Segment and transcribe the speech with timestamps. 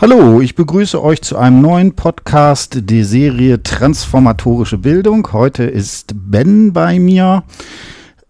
[0.00, 5.28] Hallo, ich begrüße euch zu einem neuen Podcast der Serie Transformatorische Bildung.
[5.34, 7.44] Heute ist Ben bei mir.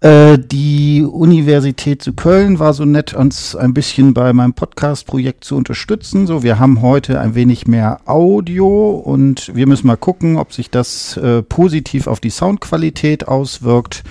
[0.00, 5.54] Äh, die Universität zu Köln war so nett, uns ein bisschen bei meinem Podcast-Projekt zu
[5.54, 6.26] unterstützen.
[6.26, 10.70] So, wir haben heute ein wenig mehr Audio und wir müssen mal gucken, ob sich
[10.70, 14.02] das äh, positiv auf die Soundqualität auswirkt.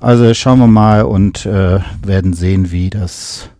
[0.00, 3.50] Also schauen wir mal und äh, werden sehen, wie das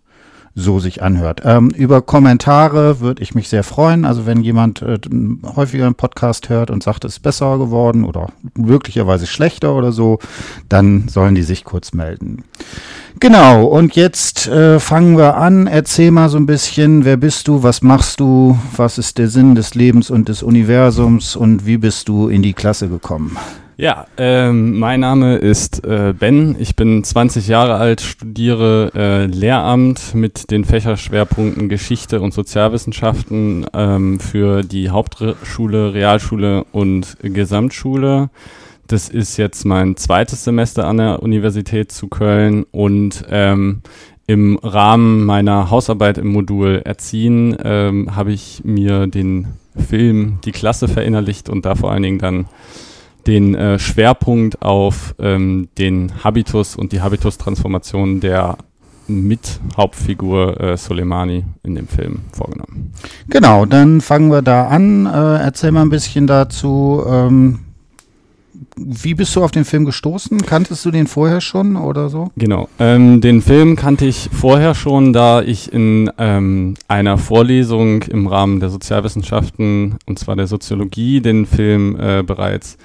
[0.55, 1.41] so sich anhört.
[1.43, 4.05] Ähm, über Kommentare würde ich mich sehr freuen.
[4.05, 4.99] Also wenn jemand äh,
[5.55, 10.19] häufiger einen Podcast hört und sagt, es ist besser geworden oder möglicherweise schlechter oder so,
[10.69, 12.43] dann sollen die sich kurz melden.
[13.19, 15.67] Genau, und jetzt äh, fangen wir an.
[15.67, 19.55] Erzähl mal so ein bisschen, wer bist du, was machst du, was ist der Sinn
[19.55, 23.37] des Lebens und des Universums und wie bist du in die Klasse gekommen?
[23.75, 26.55] Ja, ähm, mein Name ist äh, Ben.
[26.59, 34.19] Ich bin 20 Jahre alt, studiere äh, Lehramt mit den Fächerschwerpunkten Geschichte und Sozialwissenschaften ähm,
[34.19, 38.29] für die Hauptschule, Realschule und Gesamtschule.
[38.85, 43.81] Das ist jetzt mein zweites Semester an der Universität zu Köln und ähm,
[44.27, 50.87] im Rahmen meiner Hausarbeit im Modul Erziehen ähm, habe ich mir den Film Die Klasse
[50.87, 52.45] verinnerlicht und da vor allen Dingen dann
[53.27, 58.57] den äh, Schwerpunkt auf ähm, den Habitus und die Habitus-Transformation der
[59.07, 62.93] Mithauptfigur äh, Soleimani in dem Film vorgenommen.
[63.27, 65.05] Genau, dann fangen wir da an.
[65.05, 67.03] Äh, erzähl mal ein bisschen dazu.
[67.07, 67.59] Ähm,
[68.77, 70.45] wie bist du auf den Film gestoßen?
[70.45, 72.31] Kanntest du den vorher schon oder so?
[72.35, 78.27] Genau, ähm, den Film kannte ich vorher schon, da ich in ähm, einer Vorlesung im
[78.27, 82.77] Rahmen der Sozialwissenschaften, und zwar der Soziologie, den Film äh, bereits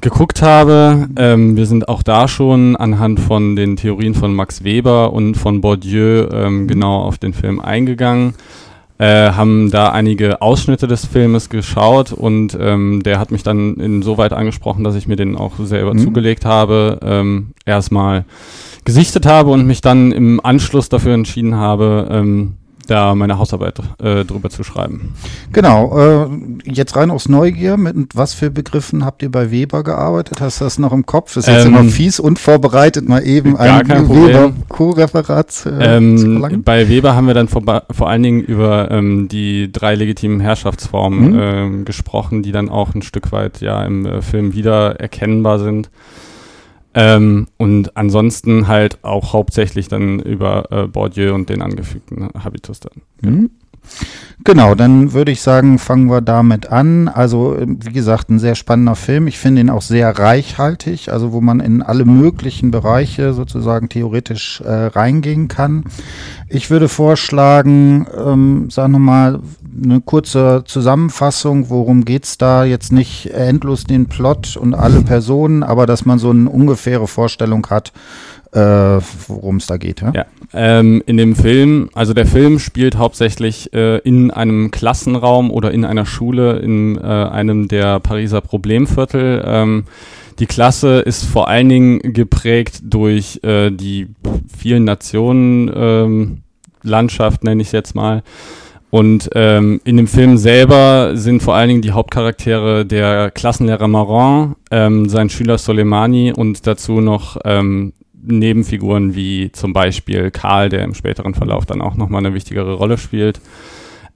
[0.00, 1.08] geguckt habe.
[1.16, 5.60] Ähm, wir sind auch da schon anhand von den Theorien von Max Weber und von
[5.60, 8.34] Bourdieu ähm, genau auf den Film eingegangen.
[8.98, 14.32] Äh, haben da einige Ausschnitte des Filmes geschaut und ähm, der hat mich dann insoweit
[14.32, 15.98] angesprochen, dass ich mir den auch selber mhm.
[15.98, 18.24] zugelegt habe, ähm, erstmal
[18.86, 22.54] gesichtet habe und mich dann im Anschluss dafür entschieden habe, ähm,
[22.86, 25.14] da meine Hausarbeit äh, drüber zu schreiben.
[25.52, 26.26] Genau.
[26.26, 26.28] Äh,
[26.64, 30.40] jetzt rein aus Neugier, mit was für Begriffen habt ihr bei Weber gearbeitet?
[30.40, 31.34] Hast du das noch im Kopf?
[31.34, 37.14] Das ist jetzt ähm, immer fies, unvorbereitet, mal eben ein Weber-Co-Referat äh, ähm, Bei Weber
[37.14, 41.36] haben wir dann vor, vor allen Dingen über ähm, die drei legitimen Herrschaftsformen mhm.
[41.38, 45.90] Ähm, gesprochen, die dann auch ein Stück weit ja im äh, Film wieder erkennbar sind.
[46.98, 53.02] Ähm, und ansonsten halt auch hauptsächlich dann über äh, Bourdieu und den angefügten Habitus dann.
[53.20, 53.50] Mhm.
[54.44, 57.08] Genau, dann würde ich sagen, fangen wir damit an.
[57.08, 59.26] Also, wie gesagt, ein sehr spannender Film.
[59.26, 64.60] Ich finde ihn auch sehr reichhaltig, also wo man in alle möglichen Bereiche sozusagen theoretisch
[64.60, 65.84] äh, reingehen kann.
[66.48, 69.40] Ich würde vorschlagen, ähm, sagen wir mal,
[69.82, 72.64] eine kurze Zusammenfassung, worum geht's da?
[72.64, 77.66] Jetzt nicht endlos den Plot und alle Personen, aber dass man so eine ungefähre Vorstellung
[77.68, 77.92] hat,
[78.56, 80.00] äh, worum es da geht.
[80.00, 85.50] Ja, ja ähm, in dem Film, also der Film spielt hauptsächlich äh, in einem Klassenraum
[85.50, 89.44] oder in einer Schule in äh, einem der Pariser Problemviertel.
[89.46, 89.84] Ähm,
[90.38, 94.08] die Klasse ist vor allen Dingen geprägt durch äh, die
[94.56, 96.38] vielen Nationen, ähm,
[96.82, 98.22] Landschaft nenne ich es jetzt mal.
[98.90, 104.54] Und ähm, in dem Film selber sind vor allen Dingen die Hauptcharaktere der Klassenlehrer Maron,
[104.70, 107.92] ähm, sein Schüler Soleimani und dazu noch ähm,
[108.22, 112.98] Nebenfiguren wie zum Beispiel Karl, der im späteren Verlauf dann auch nochmal eine wichtigere Rolle
[112.98, 113.40] spielt.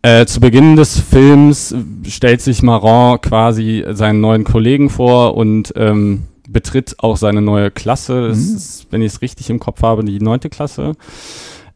[0.03, 1.75] Äh, zu Beginn des Films
[2.07, 8.29] stellt sich Maron quasi seinen neuen Kollegen vor und ähm, betritt auch seine neue Klasse.
[8.29, 8.57] Das mhm.
[8.57, 10.95] ist, wenn ich es richtig im Kopf habe, die neunte Klasse.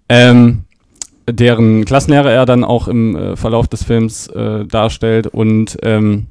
[0.08, 0.64] Ähm,
[1.28, 6.26] deren Klassenlehrer er dann auch im äh, Verlauf des Films äh, darstellt und ähm,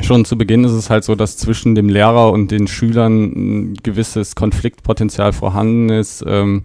[0.00, 3.74] schon zu Beginn ist es halt so, dass zwischen dem Lehrer und den Schülern ein
[3.82, 6.24] gewisses Konfliktpotenzial vorhanden ist.
[6.26, 6.64] Ähm,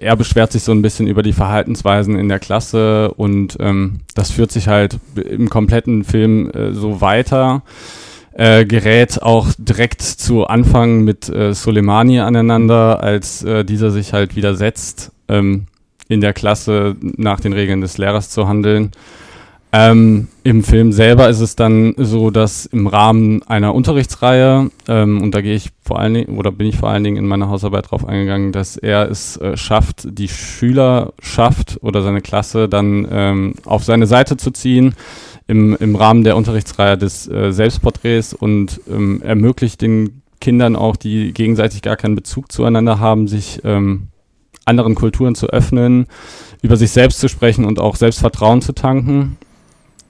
[0.00, 4.30] er beschwert sich so ein bisschen über die Verhaltensweisen in der Klasse und ähm, das
[4.30, 7.62] führt sich halt im kompletten Film äh, so weiter.
[8.34, 14.36] Äh, gerät auch direkt zu Anfang mit äh, Soleimani aneinander, als äh, dieser sich halt
[14.36, 15.66] widersetzt, ähm,
[16.08, 18.92] in der Klasse nach den Regeln des Lehrers zu handeln.
[19.74, 25.34] Ähm, Im Film selber ist es dann so, dass im Rahmen einer Unterrichtsreihe, ähm, und
[25.34, 27.90] da gehe ich vor allen Dingen, oder bin ich vor allen Dingen in meiner Hausarbeit
[27.90, 33.54] drauf eingegangen, dass er es äh, schafft, die Schüler schafft oder seine Klasse dann ähm,
[33.64, 34.94] auf seine Seite zu ziehen
[35.46, 41.32] im, im Rahmen der Unterrichtsreihe des äh, Selbstporträts und ähm, ermöglicht den Kindern auch, die
[41.32, 44.08] gegenseitig gar keinen Bezug zueinander haben, sich ähm,
[44.66, 46.06] anderen Kulturen zu öffnen,
[46.60, 49.38] über sich selbst zu sprechen und auch Selbstvertrauen zu tanken.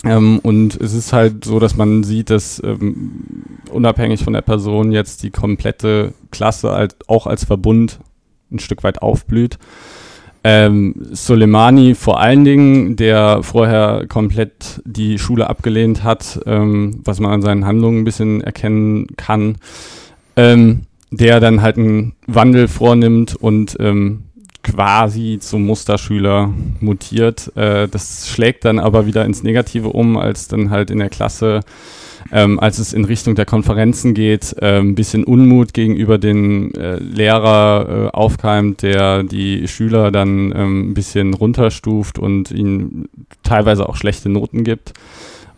[0.04, 3.22] Ähm, und es ist halt so, dass man sieht, dass ähm,
[3.70, 8.00] unabhängig von der Person jetzt die komplette Klasse halt auch als Verbund
[8.50, 9.58] ein Stück weit aufblüht.
[10.44, 17.31] Ähm, Soleimani vor allen Dingen, der vorher komplett die Schule abgelehnt hat, ähm, was man
[17.31, 19.56] an seinen Handlungen ein bisschen erkennen kann,
[20.34, 20.82] ähm,
[21.12, 24.25] der dann halt einen Wandel vornimmt und ähm,
[24.62, 27.52] quasi zum Musterschüler mutiert.
[27.56, 31.60] Äh, das schlägt dann aber wieder ins Negative um, als dann halt in der Klasse,
[32.30, 36.96] ähm, als es in Richtung der Konferenzen geht, äh, ein bisschen Unmut gegenüber den äh,
[36.96, 43.08] Lehrer äh, aufkeimt, der die Schüler dann ähm, ein bisschen runterstuft und ihnen
[43.42, 44.92] teilweise auch schlechte Noten gibt.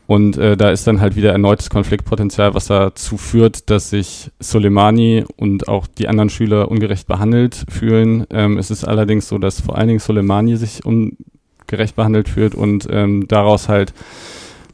[0.07, 5.25] Und äh, da ist dann halt wieder erneutes Konfliktpotenzial, was dazu führt, dass sich Soleimani
[5.37, 8.27] und auch die anderen Schüler ungerecht behandelt fühlen.
[8.31, 12.87] Ähm, es ist allerdings so, dass vor allen Dingen Soleimani sich ungerecht behandelt fühlt und
[12.91, 13.95] ähm, daraus halt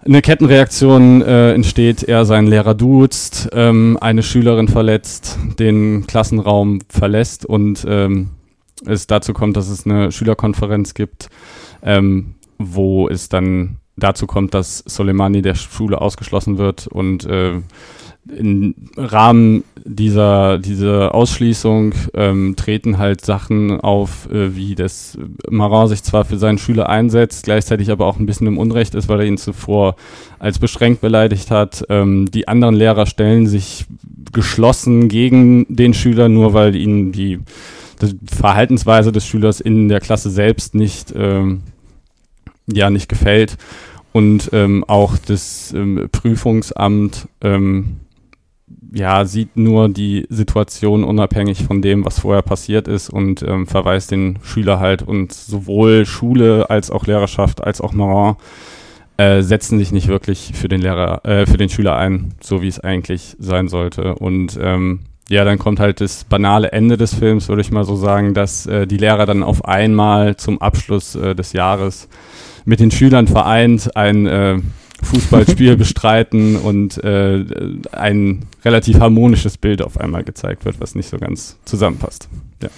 [0.04, 2.02] eine Kettenreaktion äh, entsteht.
[2.02, 8.30] Er seinen Lehrer duzt, ähm, eine Schülerin verletzt, den Klassenraum verlässt und ähm,
[8.86, 11.28] es dazu kommt, dass es eine Schülerkonferenz gibt,
[11.82, 17.60] ähm, wo es dann dazu kommt, dass Soleimani der Schule ausgeschlossen wird und äh,
[18.36, 25.16] im Rahmen dieser, dieser Ausschließung ähm, treten halt Sachen auf, äh, wie das
[25.48, 29.08] Maran sich zwar für seinen Schüler einsetzt, gleichzeitig aber auch ein bisschen im Unrecht ist,
[29.08, 29.96] weil er ihn zuvor
[30.38, 31.84] als beschränkt beleidigt hat.
[31.88, 33.86] Ähm, die anderen Lehrer stellen sich
[34.32, 37.38] geschlossen gegen den Schüler, nur weil ihnen die,
[38.02, 41.62] die Verhaltensweise des Schülers in der Klasse selbst nicht, ähm,
[42.66, 43.56] ja, nicht gefällt
[44.12, 48.00] und ähm, auch das ähm, Prüfungsamt ähm,
[48.92, 54.10] ja, sieht nur die Situation unabhängig von dem, was vorher passiert ist und ähm, verweist
[54.10, 58.36] den Schüler halt und sowohl Schule als auch Lehrerschaft als auch Maran
[59.16, 62.68] äh, setzen sich nicht wirklich für den Lehrer, äh, für den Schüler ein, so wie
[62.68, 64.14] es eigentlich sein sollte.
[64.14, 67.96] Und ähm, ja, dann kommt halt das banale Ende des Films, würde ich mal so
[67.96, 72.08] sagen, dass äh, die Lehrer dann auf einmal zum Abschluss äh, des Jahres
[72.64, 74.58] mit den Schülern vereint ein äh,
[75.02, 77.44] Fußballspiel bestreiten und äh,
[77.92, 82.28] ein relativ harmonisches Bild auf einmal gezeigt wird, was nicht so ganz zusammenpasst.
[82.62, 82.68] Ja.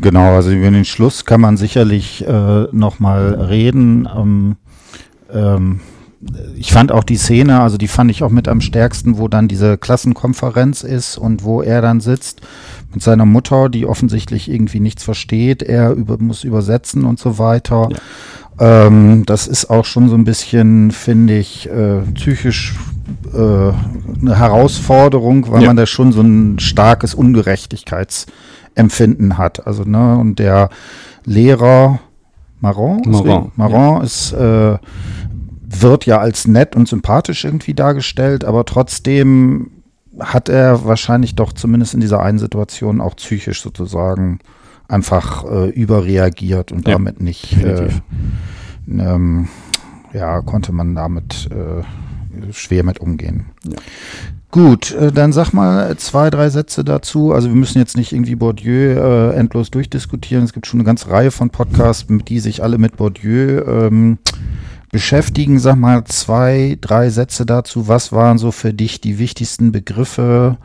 [0.00, 4.08] Genau, also über den Schluss kann man sicherlich äh, nochmal reden.
[4.14, 4.56] Ähm,
[5.32, 5.80] ähm,
[6.56, 9.46] ich fand auch die Szene, also die fand ich auch mit am stärksten, wo dann
[9.46, 12.40] diese Klassenkonferenz ist und wo er dann sitzt
[12.92, 15.62] mit seiner Mutter, die offensichtlich irgendwie nichts versteht.
[15.62, 17.88] Er über, muss übersetzen und so weiter.
[17.92, 17.98] Ja.
[18.60, 22.74] Ähm, das ist auch schon so ein bisschen, finde ich, äh, psychisch
[23.32, 25.68] äh, eine Herausforderung, weil ja.
[25.68, 29.64] man da schon so ein starkes Ungerechtigkeitsempfinden hat.
[29.66, 30.68] Also, ne, und der
[31.24, 32.00] Lehrer
[32.60, 34.02] Maron, Maron, Maron ja.
[34.02, 34.78] ist, äh,
[35.68, 39.70] wird ja als nett und sympathisch irgendwie dargestellt, aber trotzdem
[40.18, 44.40] hat er wahrscheinlich doch zumindest in dieser einen Situation auch psychisch sozusagen
[44.88, 47.88] einfach äh, überreagiert und ja, damit nicht, äh,
[48.88, 49.48] ähm,
[50.12, 53.46] ja, konnte man damit äh, schwer mit umgehen.
[53.64, 53.76] Ja.
[54.50, 57.32] Gut, äh, dann sag mal zwei, drei Sätze dazu.
[57.32, 60.44] Also wir müssen jetzt nicht irgendwie Bourdieu äh, endlos durchdiskutieren.
[60.44, 64.18] Es gibt schon eine ganze Reihe von Podcasts, die sich alle mit Bourdieu ähm,
[64.90, 65.58] beschäftigen.
[65.58, 67.88] Sag mal zwei, drei Sätze dazu.
[67.88, 70.56] Was waren so für dich die wichtigsten Begriffe,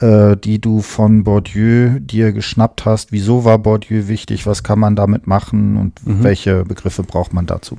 [0.00, 3.12] äh, die du von Bourdieu dir geschnappt hast.
[3.12, 4.46] Wieso war Bourdieu wichtig?
[4.46, 6.22] Was kann man damit machen und mhm.
[6.22, 7.78] welche Begriffe braucht man dazu?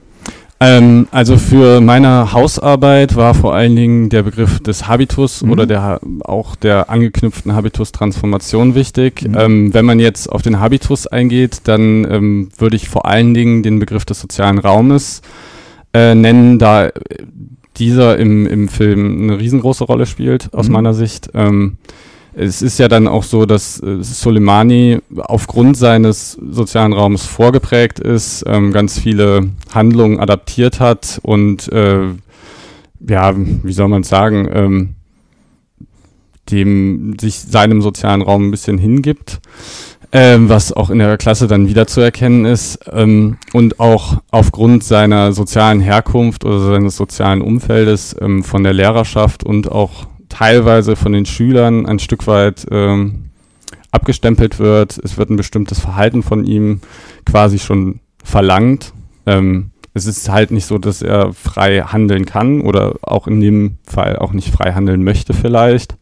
[0.62, 5.52] Ähm, also für meine Hausarbeit war vor allen Dingen der Begriff des Habitus mhm.
[5.52, 9.26] oder der auch der angeknüpften Habitus-Transformation wichtig.
[9.26, 9.38] Mhm.
[9.38, 13.64] Ähm, wenn man jetzt auf den Habitus eingeht, dann ähm, würde ich vor allen Dingen
[13.64, 15.22] den Begriff des sozialen Raumes
[15.94, 16.90] äh, nennen, da
[17.78, 20.74] dieser im, im Film eine riesengroße Rolle spielt, aus mhm.
[20.74, 21.30] meiner Sicht.
[21.34, 21.78] Ähm,
[22.34, 28.44] es ist ja dann auch so, dass äh, Soleimani aufgrund seines sozialen Raums vorgeprägt ist,
[28.48, 32.08] ähm, ganz viele Handlungen adaptiert hat und äh,
[33.08, 34.96] ja, wie soll man sagen, ähm,
[36.52, 39.40] dem sich seinem sozialen Raum ein bisschen hingibt,
[40.12, 45.82] ähm, was auch in der Klasse dann wiederzuerkennen ist ähm, und auch aufgrund seiner sozialen
[45.82, 51.86] Herkunft oder seines sozialen Umfeldes ähm, von der Lehrerschaft und auch teilweise von den Schülern
[51.86, 53.26] ein Stück weit ähm,
[53.92, 55.00] abgestempelt wird.
[55.04, 56.82] Es wird ein bestimmtes Verhalten von ihm
[57.26, 58.94] quasi schon verlangt.
[59.26, 63.78] Ähm, es ist halt nicht so, dass er frei handeln kann oder auch in dem
[63.84, 65.98] Fall auch nicht frei handeln möchte vielleicht.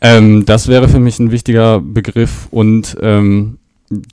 [0.00, 3.58] Ähm, das wäre für mich ein wichtiger Begriff und ähm,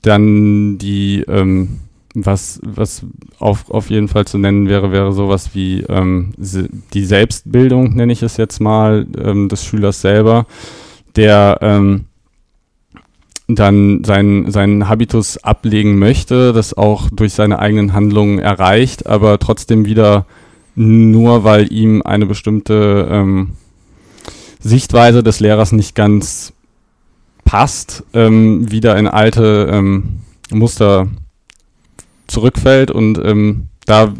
[0.02, 1.80] dann die ähm,
[2.14, 3.04] was, was
[3.38, 8.22] auf, auf jeden Fall zu nennen wäre, wäre sowas wie ähm, die Selbstbildung, nenne ich
[8.22, 10.46] es jetzt mal, ähm, des Schülers selber,
[11.16, 12.04] der ähm,
[13.48, 19.84] dann seinen, seinen Habitus ablegen möchte, das auch durch seine eigenen Handlungen erreicht, aber trotzdem
[19.84, 20.24] wieder
[20.76, 23.50] nur, weil ihm eine bestimmte ähm,
[24.60, 26.52] Sichtweise des Lehrers nicht ganz
[27.44, 31.08] passt, ähm, wieder in alte ähm, Muster
[32.26, 34.12] zurückfällt und ähm, da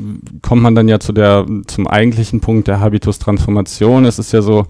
[0.42, 4.04] kommt man dann ja zu der zum eigentlichen Punkt der Habitus-Transformation.
[4.04, 4.66] Es ist ja so,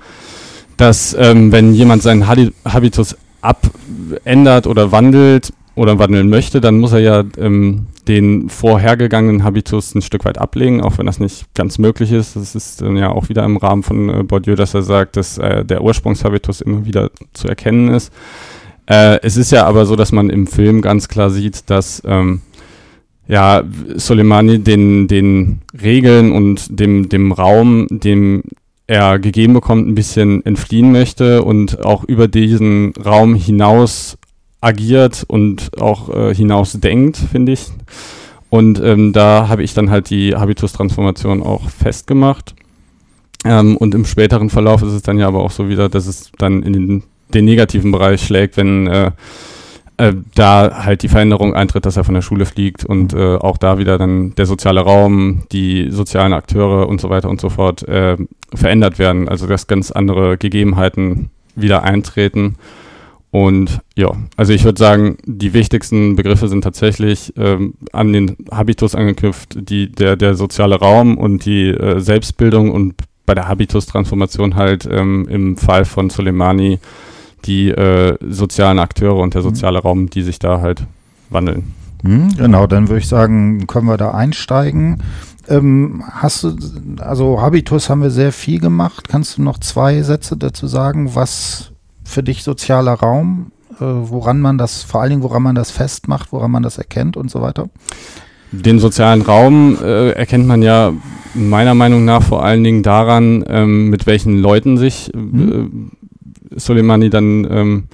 [0.77, 7.01] dass ähm, wenn jemand seinen Habitus abändert oder wandelt oder wandeln möchte, dann muss er
[7.01, 12.13] ja ähm, den vorhergegangenen Habitus ein Stück weit ablegen, auch wenn das nicht ganz möglich
[12.13, 12.37] ist.
[12.37, 15.39] Das ist dann ja auch wieder im Rahmen von äh, Bourdieu, dass er sagt, dass
[15.39, 18.13] äh, der Ursprungshabitus immer wieder zu erkennen ist.
[18.87, 22.43] Äh, es ist ja aber so, dass man im Film ganz klar sieht, dass ähm,
[23.27, 23.63] ja,
[23.95, 28.43] Soleimani den, den Regeln und dem, dem Raum, dem
[28.87, 34.19] er gegeben bekommt, ein bisschen entfliehen möchte und auch über diesen Raum hinaus
[34.61, 37.67] agiert und auch äh, hinaus denkt, finde ich.
[38.51, 42.55] Und ähm, da habe ich dann halt die Habitus-Transformation auch festgemacht.
[43.45, 46.31] Ähm, und im späteren Verlauf ist es dann ja aber auch so wieder, dass es
[46.39, 47.03] dann in den,
[47.33, 49.11] den negativen Bereich schlägt, wenn äh,
[49.97, 53.59] äh, da halt die Veränderung eintritt, dass er von der Schule fliegt und äh, auch
[53.59, 57.87] da wieder dann der soziale Raum, die sozialen Akteure und so weiter und so fort
[57.87, 58.17] äh,
[58.53, 59.29] verändert werden.
[59.29, 62.57] Also dass ganz andere Gegebenheiten wieder eintreten.
[63.31, 68.95] Und ja, also ich würde sagen, die wichtigsten Begriffe sind tatsächlich ähm, an den Habitus
[68.95, 72.95] angeknüpft, die, der, der soziale Raum und die äh, Selbstbildung und
[73.27, 76.79] bei der Habitus-Transformation halt ähm, im Fall von Soleimani
[77.45, 79.47] die äh, sozialen Akteure und der mhm.
[79.47, 80.85] soziale Raum, die sich da halt
[81.31, 81.73] wandeln.
[82.03, 85.03] Mhm, genau, dann würde ich sagen, können wir da einsteigen.
[85.49, 86.57] Ähm, hast du,
[86.99, 89.09] also Habitus haben wir sehr viel gemacht.
[89.09, 91.73] Kannst du noch zwei Sätze dazu sagen, was
[92.03, 96.33] für dich sozialer Raum, äh, woran man das, vor allen Dingen, woran man das festmacht,
[96.33, 97.69] woran man das erkennt und so weiter?
[98.53, 100.93] Den sozialen Raum äh, erkennt man ja
[101.35, 105.91] meiner Meinung nach vor allen Dingen daran, ähm, mit welchen Leuten sich mhm.
[106.57, 107.85] Soleimani dann ähm,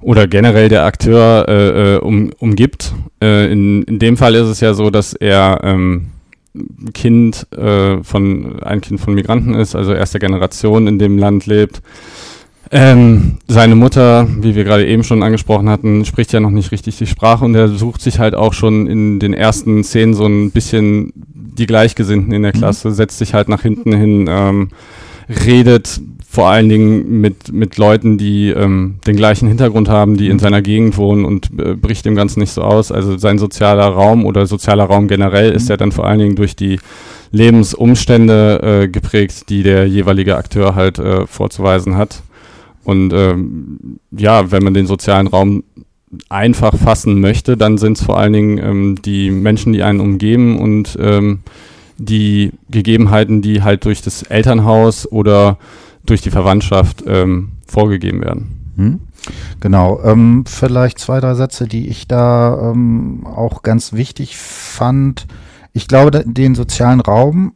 [0.00, 2.94] oder generell der Akteur äh, äh, um, umgibt.
[3.22, 6.08] Äh, in, in dem Fall ist es ja so, dass er ähm,
[6.92, 11.82] Kind äh, von ein Kind von Migranten ist, also erster Generation in dem Land lebt.
[12.70, 16.96] Ähm, seine Mutter, wie wir gerade eben schon angesprochen hatten, spricht ja noch nicht richtig
[16.96, 20.50] die Sprache und er sucht sich halt auch schon in den ersten Szenen so ein
[20.50, 22.58] bisschen die Gleichgesinnten in der mhm.
[22.58, 24.68] Klasse, setzt sich halt nach hinten hin, ähm,
[25.46, 26.00] redet
[26.34, 30.40] vor allen Dingen mit, mit Leuten, die ähm, den gleichen Hintergrund haben, die in mhm.
[30.40, 32.90] seiner Gegend wohnen und äh, bricht dem Ganzen nicht so aus.
[32.90, 35.70] Also sein sozialer Raum oder sozialer Raum generell ist mhm.
[35.70, 36.80] ja dann vor allen Dingen durch die
[37.30, 42.22] Lebensumstände äh, geprägt, die der jeweilige Akteur halt äh, vorzuweisen hat.
[42.82, 45.62] Und ähm, ja, wenn man den sozialen Raum
[46.28, 50.58] einfach fassen möchte, dann sind es vor allen Dingen ähm, die Menschen, die einen umgeben
[50.58, 51.40] und ähm,
[51.96, 55.58] die Gegebenheiten, die halt durch das Elternhaus oder
[56.06, 58.72] durch die Verwandtschaft ähm, vorgegeben werden.
[58.76, 59.00] Hm?
[59.60, 65.26] Genau, ähm, vielleicht zwei, drei Sätze, die ich da ähm, auch ganz wichtig fand.
[65.72, 67.54] Ich glaube, den sozialen Raum,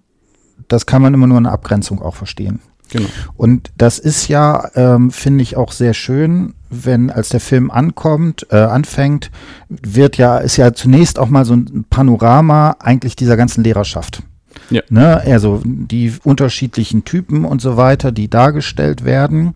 [0.68, 2.60] das kann man immer nur in der Abgrenzung auch verstehen.
[2.90, 3.08] Genau.
[3.36, 8.46] Und das ist ja, ähm, finde ich auch sehr schön, wenn als der Film ankommt,
[8.50, 9.30] äh, anfängt,
[9.68, 14.22] wird ja, ist ja zunächst auch mal so ein Panorama eigentlich dieser ganzen Lehrerschaft.
[14.70, 14.82] Ja.
[14.90, 15.20] Ne?
[15.20, 19.54] Also die unterschiedlichen Typen und so weiter, die dargestellt werden.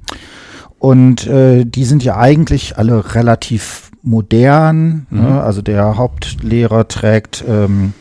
[0.78, 5.06] Und äh, die sind ja eigentlich alle relativ modern.
[5.10, 5.20] Ne?
[5.20, 5.28] Mhm.
[5.28, 5.42] Ne?
[5.42, 7.92] Also der Hauptlehrer trägt ähm,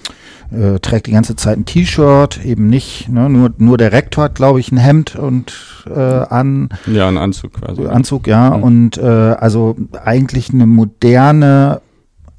[0.52, 3.30] äh, trägt die ganze Zeit ein T-Shirt, eben nicht, ne?
[3.30, 5.54] nur, nur der Rektor hat, glaube ich, ein Hemd und
[5.88, 6.70] äh, an.
[6.88, 7.86] Ja, ein Anzug quasi.
[7.86, 8.58] Anzug, ja.
[8.58, 8.64] Mhm.
[8.64, 11.82] Und äh, also eigentlich eine moderne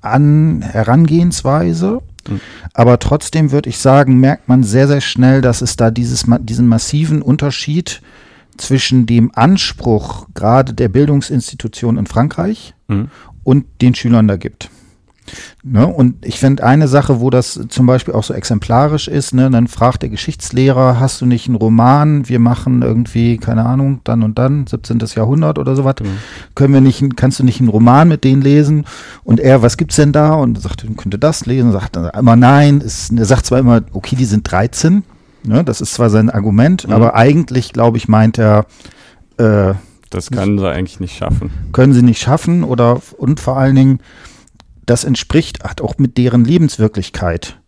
[0.00, 2.00] An Herangehensweise.
[2.28, 2.40] Mhm.
[2.74, 6.68] Aber trotzdem würde ich sagen, merkt man sehr, sehr schnell, dass es da dieses, diesen
[6.68, 8.02] massiven Unterschied
[8.56, 13.10] zwischen dem Anspruch gerade der Bildungsinstitution in Frankreich mhm.
[13.44, 14.70] und den Schülern da gibt.
[15.62, 15.86] Ne?
[15.86, 19.50] Und ich finde eine Sache, wo das zum Beispiel auch so exemplarisch ist, ne?
[19.50, 22.28] dann fragt der Geschichtslehrer, hast du nicht einen Roman?
[22.28, 24.98] Wir machen irgendwie, keine Ahnung, dann und dann, 17.
[25.14, 25.96] Jahrhundert oder sowas.
[26.02, 26.18] Mhm.
[26.54, 28.84] Können wir nicht, kannst du nicht einen Roman mit denen lesen?
[29.24, 30.34] Und er, was gibt's denn da?
[30.34, 31.72] Und sagt, könnte das lesen?
[31.72, 32.80] Sagt dann immer nein.
[32.80, 35.04] Ist, er sagt zwar immer, okay, die sind 13.
[35.44, 35.64] Ne?
[35.64, 36.92] Das ist zwar sein Argument, mhm.
[36.92, 38.66] aber eigentlich, glaube ich, meint er,
[39.38, 39.74] äh,
[40.10, 41.50] das können sie eigentlich nicht schaffen.
[41.72, 44.00] Können sie nicht schaffen oder und vor allen Dingen,
[44.86, 47.60] das entspricht hat auch mit deren Lebenswirklichkeit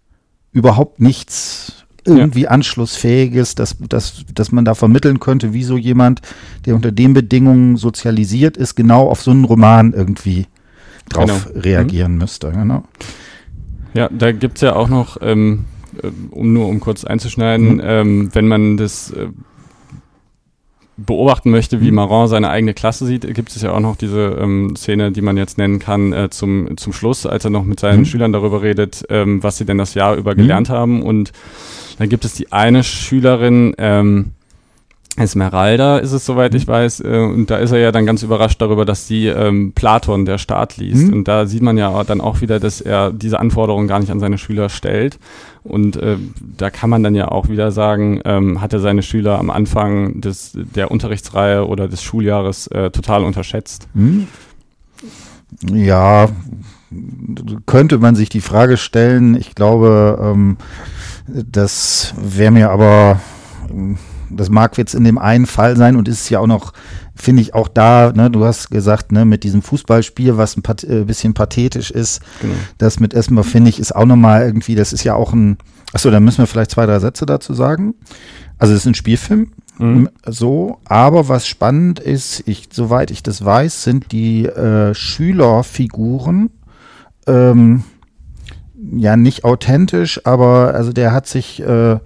[0.53, 2.51] überhaupt nichts irgendwie ja.
[2.51, 6.21] anschlussfähiges, dass, dass, dass man da vermitteln könnte, wie so jemand,
[6.67, 10.47] der unter den Bedingungen sozialisiert ist, genau auf so einen Roman irgendwie
[11.09, 11.61] drauf genau.
[11.61, 12.19] reagieren mhm.
[12.19, 12.53] müsste.
[12.53, 12.85] Genau.
[13.95, 15.65] Ja, da gibt es ja auch noch, ähm,
[16.03, 17.83] äh, um nur um kurz einzuschneiden, mhm.
[17.83, 19.29] ähm, wenn man das äh,
[20.97, 21.97] beobachten möchte, wie mhm.
[21.97, 25.37] Maron seine eigene Klasse sieht, gibt es ja auch noch diese ähm, Szene, die man
[25.37, 28.05] jetzt nennen kann, äh, zum, zum Schluss, als er noch mit seinen mhm.
[28.05, 30.75] Schülern darüber redet, ähm, was sie denn das Jahr über gelernt mhm.
[30.75, 31.03] haben.
[31.03, 31.33] Und
[31.99, 34.33] dann gibt es die eine Schülerin, ähm,
[35.17, 36.73] Esmeralda ist es, soweit ich mhm.
[36.73, 37.01] weiß.
[37.01, 40.39] Äh, und da ist er ja dann ganz überrascht darüber, dass sie ähm, Platon, der
[40.39, 41.09] Staat, liest.
[41.09, 41.13] Mhm.
[41.13, 44.21] Und da sieht man ja dann auch wieder, dass er diese Anforderungen gar nicht an
[44.21, 45.19] seine Schüler stellt.
[45.63, 46.17] Und äh,
[46.57, 50.21] da kann man dann ja auch wieder sagen, ähm, hat er seine Schüler am Anfang
[50.21, 53.89] des, der Unterrichtsreihe oder des Schuljahres äh, total unterschätzt.
[53.95, 54.27] Mhm.
[55.73, 56.29] Ja,
[57.67, 59.37] könnte man sich die Frage stellen.
[59.37, 60.57] Ich glaube, ähm,
[61.27, 63.21] das wäre mir aber
[64.31, 66.73] das mag jetzt in dem einen Fall sein und ist ja auch noch,
[67.15, 70.85] finde ich auch da, ne, du hast gesagt, ne, mit diesem Fußballspiel, was ein pat
[70.85, 72.55] äh, bisschen pathetisch ist, genau.
[72.79, 75.59] das mit Esmer, finde ich, ist auch nochmal irgendwie, das ist ja auch ein,
[75.93, 77.95] achso, dann müssen wir vielleicht zwei, drei Sätze dazu sagen.
[78.59, 80.09] Also es ist ein Spielfilm, mhm.
[80.27, 86.51] so, aber was spannend ist, ich, soweit ich das weiß, sind die äh, Schülerfiguren,
[87.27, 87.85] ähm,
[88.97, 91.99] ja, nicht authentisch, aber also der hat sich äh,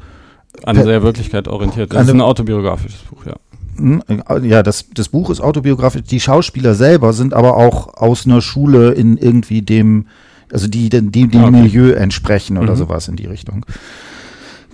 [0.64, 1.92] an der Wirklichkeit orientiert.
[1.92, 3.34] Das ist ein autobiografisches Buch, ja.
[3.76, 4.02] Hm,
[4.42, 6.02] ja, das, das Buch ist autobiografisch.
[6.02, 10.06] Die Schauspieler selber sind aber auch aus einer Schule in irgendwie dem,
[10.52, 11.50] also die, die, die dem okay.
[11.62, 12.78] Milieu entsprechen oder mhm.
[12.78, 13.64] sowas in die Richtung.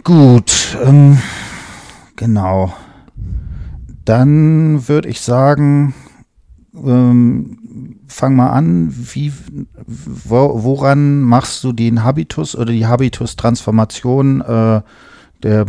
[0.03, 1.19] Gut, ähm,
[2.17, 2.75] genau.
[4.05, 5.95] Dann würde ich sagen,
[6.75, 7.59] ähm,
[8.07, 9.33] fang mal an, wie,
[9.87, 14.83] wo, woran machst du den Habitus oder die Habitus-Transformation äh,
[15.45, 15.67] der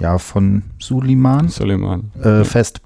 [0.00, 2.10] ja von Suleiman, Suleiman.
[2.22, 2.80] Äh, fest.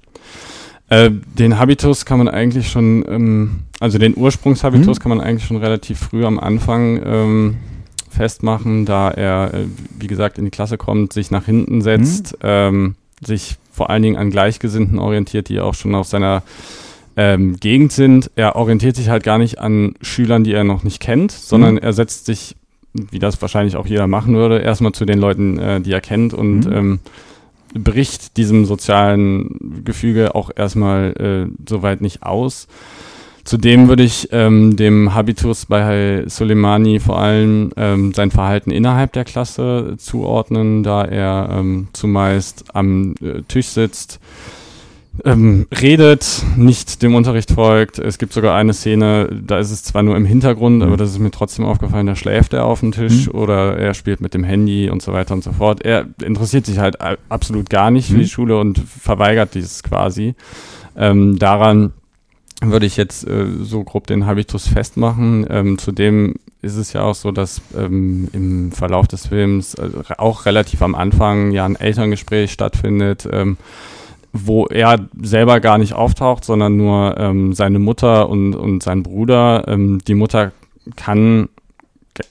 [0.89, 5.01] Äh, den Habitus kann man eigentlich schon, ähm, also den Ursprungshabitus hm?
[5.01, 7.57] kann man eigentlich schon relativ früh am Anfang ähm,
[8.09, 9.65] festmachen, da er, äh,
[9.99, 12.39] wie gesagt, in die Klasse kommt, sich nach hinten setzt, hm?
[12.43, 16.43] ähm, sich vor allen Dingen an Gleichgesinnten orientiert, die auch schon auf seiner
[17.15, 18.29] ähm, Gegend sind.
[18.35, 21.83] Er orientiert sich halt gar nicht an Schülern, die er noch nicht kennt, sondern hm?
[21.83, 22.55] er setzt sich
[22.93, 26.33] wie das wahrscheinlich auch jeder machen würde, erstmal zu den Leuten, äh, die er kennt
[26.33, 26.73] und mhm.
[26.73, 26.99] ähm,
[27.73, 31.13] bricht diesem sozialen Gefüge auch erstmal
[31.49, 32.67] äh, soweit nicht aus.
[33.43, 39.23] Zudem würde ich ähm, dem Habitus bei Soleimani vor allem ähm, sein Verhalten innerhalb der
[39.23, 44.19] Klasse zuordnen, da er ähm, zumeist am äh, Tisch sitzt,
[45.25, 47.99] ähm, redet, nicht dem Unterricht folgt.
[47.99, 50.83] Es gibt sogar eine Szene, da ist es zwar nur im Hintergrund, mhm.
[50.83, 53.39] aber das ist mir trotzdem aufgefallen, da schläft er auf dem Tisch mhm.
[53.39, 55.83] oder er spielt mit dem Handy und so weiter und so fort.
[55.83, 56.97] Er interessiert sich halt
[57.29, 58.15] absolut gar nicht mhm.
[58.15, 60.35] für die Schule und verweigert dieses quasi.
[60.95, 61.93] Ähm, daran
[62.63, 65.45] würde ich jetzt äh, so grob den Habitus festmachen.
[65.49, 70.45] Ähm, zudem ist es ja auch so, dass ähm, im Verlauf des Films äh, auch
[70.45, 73.27] relativ am Anfang ja ein Elterngespräch stattfindet.
[73.31, 73.57] Ähm,
[74.33, 79.65] wo er selber gar nicht auftaucht, sondern nur ähm, seine Mutter und, und sein Bruder.
[79.67, 80.51] Ähm, die Mutter
[80.95, 81.49] kann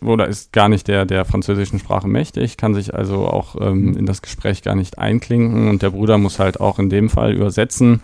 [0.03, 4.07] oder ist gar nicht der, der französischen Sprache mächtig, kann sich also auch ähm, in
[4.07, 8.01] das Gespräch gar nicht einklinken und der Bruder muss halt auch in dem Fall übersetzen.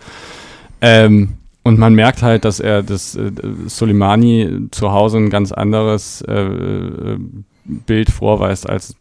[0.81, 1.33] Ähm,
[1.63, 3.31] und man merkt halt, dass er das äh,
[3.67, 7.19] Soleimani zu Hause ein ganz anderes äh, äh
[7.67, 8.95] Bild vorweist, als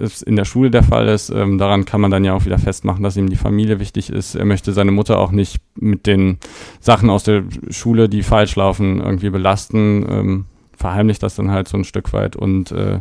[0.00, 1.30] es in der Schule der Fall ist.
[1.30, 4.34] Ähm, daran kann man dann ja auch wieder festmachen, dass ihm die Familie wichtig ist.
[4.34, 6.38] Er möchte seine Mutter auch nicht mit den
[6.80, 10.06] Sachen aus der Schule, die falsch laufen, irgendwie belasten.
[10.08, 10.44] Ähm,
[10.76, 13.00] verheimlicht das dann halt so ein Stück weit und äh,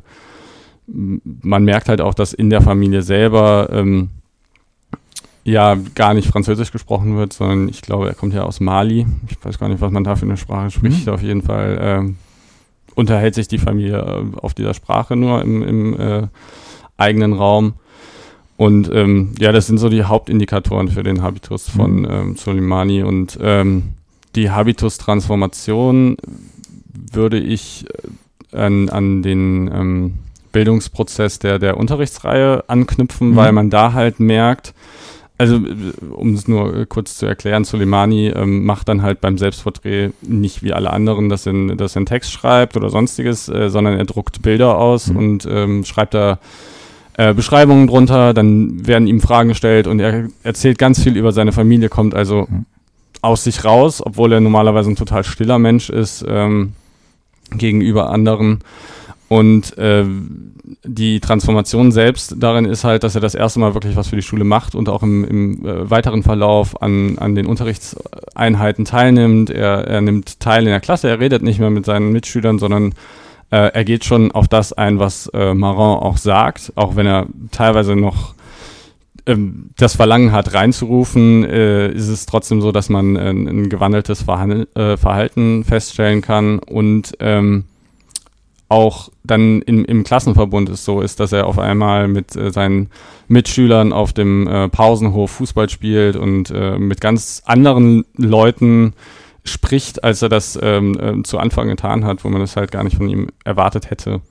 [0.87, 4.09] man merkt halt auch, dass in der Familie selber ähm,
[5.43, 9.05] ja gar nicht Französisch gesprochen wird, sondern ich glaube, er kommt ja aus Mali.
[9.29, 11.07] Ich weiß gar nicht, was man da für eine Sprache spricht.
[11.07, 11.13] Mhm.
[11.13, 12.17] Auf jeden Fall ähm,
[12.97, 16.27] unterhält sich die Familie äh, auf dieser Sprache nur im, im äh,
[16.97, 17.73] eigenen Raum.
[18.57, 22.07] Und ähm, ja, das sind so die Hauptindikatoren für den Habitus von mhm.
[22.09, 23.03] ähm, Soleimani.
[23.03, 23.93] Und ähm,
[24.35, 26.17] die Habitus-Transformation
[27.11, 27.85] würde ich
[28.51, 30.13] äh, an, an den ähm,
[30.51, 33.35] Bildungsprozess der, der Unterrichtsreihe anknüpfen, mhm.
[33.35, 34.73] weil man da halt merkt,
[35.37, 35.59] also,
[36.11, 40.63] um es nur äh, kurz zu erklären, Soleimani ähm, macht dann halt beim Selbstporträt nicht
[40.63, 44.05] wie alle anderen, dass er, dass er einen Text schreibt oder sonstiges, äh, sondern er
[44.05, 45.17] druckt Bilder aus mhm.
[45.17, 46.39] und ähm, schreibt da
[47.17, 51.51] äh, Beschreibungen drunter, dann werden ihm Fragen gestellt und er erzählt ganz viel über seine
[51.51, 52.65] Familie, kommt also mhm.
[53.21, 56.25] aus sich raus, obwohl er normalerweise ein total stiller Mensch ist.
[56.27, 56.73] Ähm,
[57.51, 58.59] gegenüber anderen.
[59.29, 60.05] Und äh,
[60.85, 64.21] die Transformation selbst darin ist halt, dass er das erste Mal wirklich was für die
[64.21, 69.49] Schule macht und auch im, im äh, weiteren Verlauf an, an den Unterrichtseinheiten teilnimmt.
[69.49, 72.93] Er, er nimmt teil in der Klasse, er redet nicht mehr mit seinen Mitschülern, sondern
[73.49, 77.27] äh, er geht schon auf das ein, was äh, Marin auch sagt, auch wenn er
[77.51, 78.33] teilweise noch
[79.25, 84.67] ähm, das Verlangen hat, reinzurufen, äh, ist es trotzdem so, dass man ein gewandeltes Verhal
[84.75, 87.65] äh, Verhalten feststellen kann und ähm,
[88.69, 92.89] auch dann im, im Klassenverbund es so ist, dass er auf einmal mit äh, seinen
[93.27, 98.93] Mitschülern auf dem äh, Pausenhof Fußball spielt und äh, mit ganz anderen Leuten
[99.45, 102.83] spricht, als er das ähm, äh, zu Anfang getan hat, wo man das halt gar
[102.83, 104.21] nicht von ihm erwartet hätte.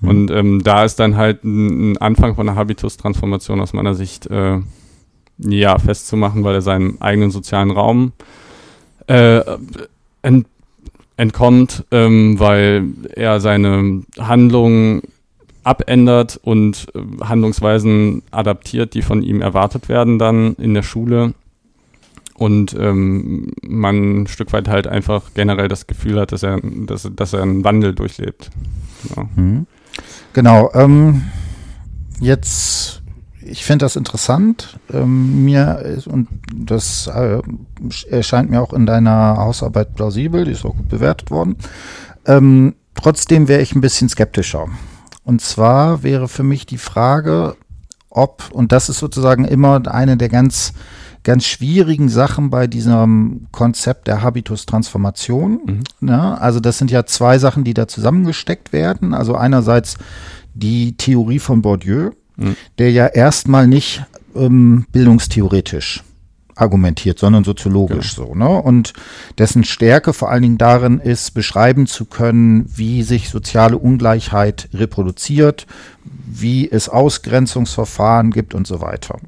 [0.00, 0.08] Mhm.
[0.08, 4.26] Und ähm, da ist dann halt ein, ein Anfang von einer Habitus-Transformation aus meiner Sicht
[4.26, 4.58] äh,
[5.38, 8.12] ja festzumachen, weil er seinen eigenen sozialen Raum
[9.06, 9.40] äh,
[10.22, 10.46] ent
[11.18, 15.02] entkommt, ähm, weil er seine Handlungen
[15.64, 21.34] abändert und äh, Handlungsweisen adaptiert, die von ihm erwartet werden dann in der Schule
[22.34, 27.10] und ähm, man ein Stück weit halt einfach generell das Gefühl hat, dass er, dass,
[27.14, 28.50] dass er einen Wandel durchlebt.
[29.08, 29.66] Genau, mhm.
[30.32, 31.22] genau ähm,
[32.20, 33.02] jetzt,
[33.48, 34.78] ich finde das interessant.
[34.92, 37.40] Ähm, mir und das äh,
[38.10, 41.56] erscheint mir auch in deiner Hausarbeit plausibel, die ist auch gut bewertet worden.
[42.26, 44.66] Ähm, trotzdem wäre ich ein bisschen skeptischer.
[45.24, 47.56] Und zwar wäre für mich die Frage,
[48.10, 50.72] ob, und das ist sozusagen immer eine der ganz
[51.24, 55.82] ganz schwierigen Sachen bei diesem Konzept der Habitus-Transformation.
[56.00, 56.08] Mhm.
[56.08, 59.12] Ja, also das sind ja zwei Sachen, die da zusammengesteckt werden.
[59.12, 59.98] Also einerseits
[60.54, 62.56] die Theorie von Bourdieu, mhm.
[62.78, 64.02] der ja erstmal nicht
[64.34, 66.02] ähm, bildungstheoretisch
[66.54, 68.28] argumentiert, sondern soziologisch genau.
[68.28, 68.34] so.
[68.34, 68.48] Ne?
[68.48, 68.92] Und
[69.38, 75.66] dessen Stärke vor allen Dingen darin ist, beschreiben zu können, wie sich soziale Ungleichheit reproduziert,
[76.04, 79.18] wie es Ausgrenzungsverfahren gibt und so weiter.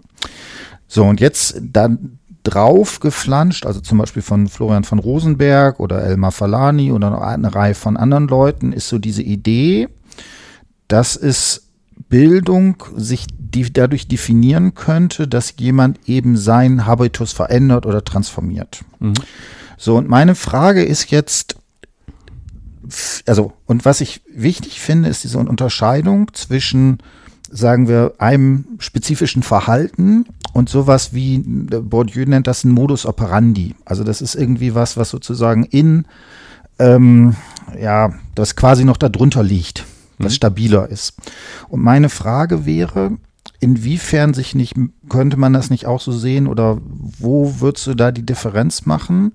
[0.88, 6.33] So, und jetzt dann drauf geflanscht, also zum Beispiel von Florian von Rosenberg oder Elmar
[6.33, 9.88] Falani oder eine Reihe von anderen Leuten, ist so diese Idee,
[10.88, 11.69] dass es
[12.08, 18.84] Bildung sich die dadurch definieren könnte, dass jemand eben seinen Habitus verändert oder transformiert.
[19.00, 19.14] Mhm.
[19.76, 21.56] So, und meine Frage ist jetzt,
[23.26, 26.98] also, und was ich wichtig finde, ist diese Unterscheidung zwischen
[27.50, 33.74] sagen wir, einem spezifischen Verhalten und sowas wie, Bourdieu nennt das ein Modus operandi.
[33.84, 36.06] Also das ist irgendwie was, was sozusagen in,
[36.78, 37.34] ähm,
[37.78, 39.84] ja, das quasi noch darunter liegt,
[40.20, 40.37] was mhm.
[40.37, 41.14] stabiler ist.
[41.68, 43.18] Und meine Frage wäre,
[43.59, 44.74] inwiefern sich nicht,
[45.09, 46.78] könnte man das nicht auch so sehen oder
[47.18, 49.33] wo würdest du da die Differenz machen?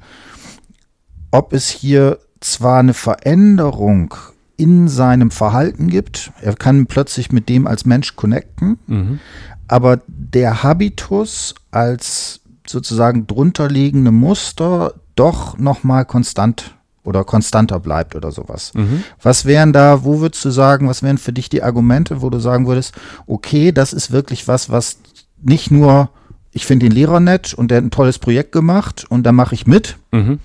[1.31, 4.13] Ob es hier zwar eine Veränderung
[4.57, 6.31] in seinem Verhalten gibt.
[6.41, 8.79] Er kann plötzlich mit dem als Mensch connecten.
[8.87, 9.19] Mhm.
[9.67, 16.74] Aber der Habitus als sozusagen drunterliegende Muster doch nochmal konstant
[17.05, 18.73] oder konstanter bleibt oder sowas.
[18.73, 19.03] Mhm.
[19.21, 22.39] Was wären da, wo würdest du sagen, was wären für dich die Argumente, wo du
[22.39, 22.93] sagen würdest,
[23.27, 24.97] okay, das ist wirklich was, was
[25.41, 26.09] nicht nur,
[26.51, 29.55] ich finde den Lehrer nett und der hat ein tolles Projekt gemacht und da mache
[29.55, 30.39] ich mit, mhm.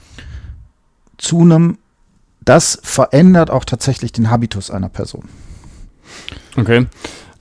[1.18, 1.78] zu einem
[2.42, 5.28] das verändert auch tatsächlich den Habitus einer Person.
[6.56, 6.86] Okay.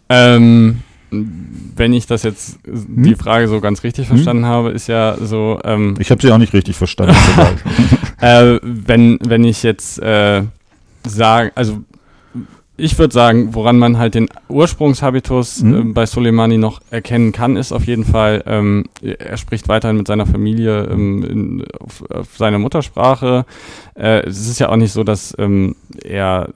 [0.09, 3.03] Ähm, wenn ich das jetzt hm?
[3.03, 4.15] die Frage so ganz richtig hm?
[4.15, 4.49] verstanden hm?
[4.49, 5.59] habe, ist ja so.
[5.63, 7.15] Ähm, ich habe sie auch nicht richtig verstanden.
[8.21, 10.43] äh, wenn wenn ich jetzt äh,
[11.05, 11.83] sage, also
[12.79, 15.75] ich würde sagen, woran man halt den Ursprungshabitus mhm.
[15.75, 20.07] äh, bei Soleimani noch erkennen kann, ist auf jeden Fall, ähm, er spricht weiterhin mit
[20.07, 23.45] seiner Familie ähm, in, auf, auf seiner Muttersprache.
[23.95, 26.49] Äh, es ist ja auch nicht so, dass ähm, er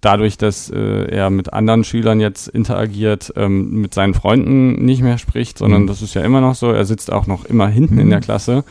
[0.00, 5.18] dadurch, dass äh, er mit anderen Schülern jetzt interagiert, ähm, mit seinen Freunden nicht mehr
[5.18, 5.86] spricht, sondern mhm.
[5.88, 6.70] das ist ja immer noch so.
[6.70, 8.00] Er sitzt auch noch immer hinten mhm.
[8.00, 8.24] in der mhm.
[8.24, 8.64] Klasse.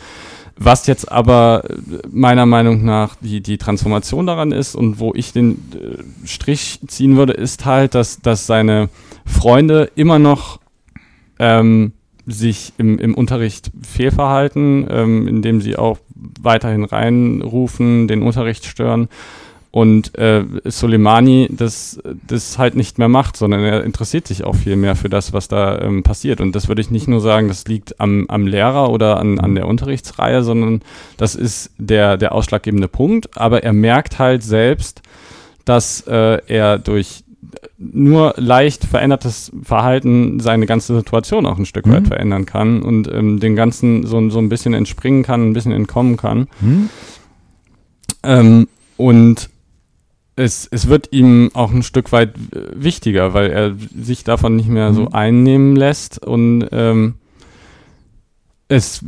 [0.56, 1.64] Was jetzt aber
[2.10, 7.18] meiner Meinung nach die, die Transformation daran ist und wo ich den äh, Strich ziehen
[7.18, 8.90] würde, ist halt, dass, dass seine
[9.26, 10.60] Freunde immer noch
[11.40, 11.94] ähm,
[12.26, 15.98] sich im, im Unterricht fehlverhalten, ähm, indem sie auch
[16.40, 19.10] weiterhin reinrufen, den Unterricht stören
[19.74, 24.76] und äh, Soleimani das, das halt nicht mehr macht, sondern er interessiert sich auch viel
[24.76, 26.42] mehr für das, was da ähm, passiert.
[26.42, 29.56] Und das würde ich nicht nur sagen, das liegt am, am Lehrer oder an, an
[29.56, 30.84] der Unterrichtsreihe, sondern
[31.18, 33.36] das ist der, der ausschlaggebende Punkt.
[33.36, 35.02] Aber er merkt halt selbst,
[35.66, 37.24] dass äh, er durch
[37.80, 41.94] nur leicht verändertes Verhalten seine ganze Situation auch ein Stück mhm.
[41.94, 45.72] weit verändern kann und ähm, den Ganzen so, so ein bisschen entspringen kann, ein bisschen
[45.72, 46.48] entkommen kann.
[46.62, 46.90] Mhm.
[48.22, 49.50] Ähm, und
[50.36, 54.70] es, es wird ihm auch ein Stück weit äh, wichtiger, weil er sich davon nicht
[54.70, 54.96] mehr mhm.
[54.96, 57.16] so einnehmen lässt und ähm,
[58.68, 59.02] es,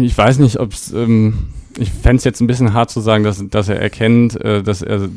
[0.00, 1.38] ich weiß nicht, ob es, ähm,
[1.76, 4.82] ich fände es jetzt ein bisschen hart zu sagen, dass, dass er erkennt, äh, dass
[4.82, 5.08] er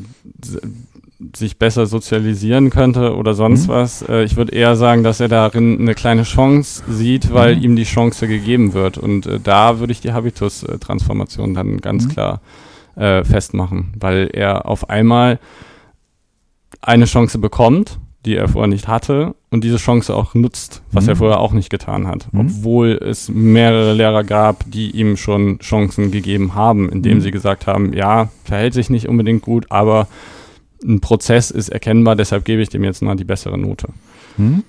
[1.36, 3.74] sich besser sozialisieren könnte oder sonst mhm.
[3.74, 4.02] was.
[4.02, 7.64] Äh, ich würde eher sagen, dass er darin eine kleine Chance sieht, weil mhm.
[7.64, 8.98] ihm die Chance gegeben wird.
[8.98, 12.10] Und äh, da würde ich die Habitus-Transformation dann ganz mhm.
[12.10, 12.71] klar äh,
[13.02, 15.40] festmachen, weil er auf einmal
[16.82, 21.10] eine Chance bekommt, die er vorher nicht hatte und diese Chance auch nutzt, was mhm.
[21.10, 22.42] er vorher auch nicht getan hat, mhm.
[22.42, 27.22] obwohl es mehrere Lehrer gab, die ihm schon Chancen gegeben haben, indem mhm.
[27.22, 30.08] sie gesagt haben, ja, verhält sich nicht unbedingt gut, aber
[30.84, 33.88] ein Prozess ist erkennbar, deshalb gebe ich dem jetzt mal die bessere Note.
[34.38, 34.64] Mhm.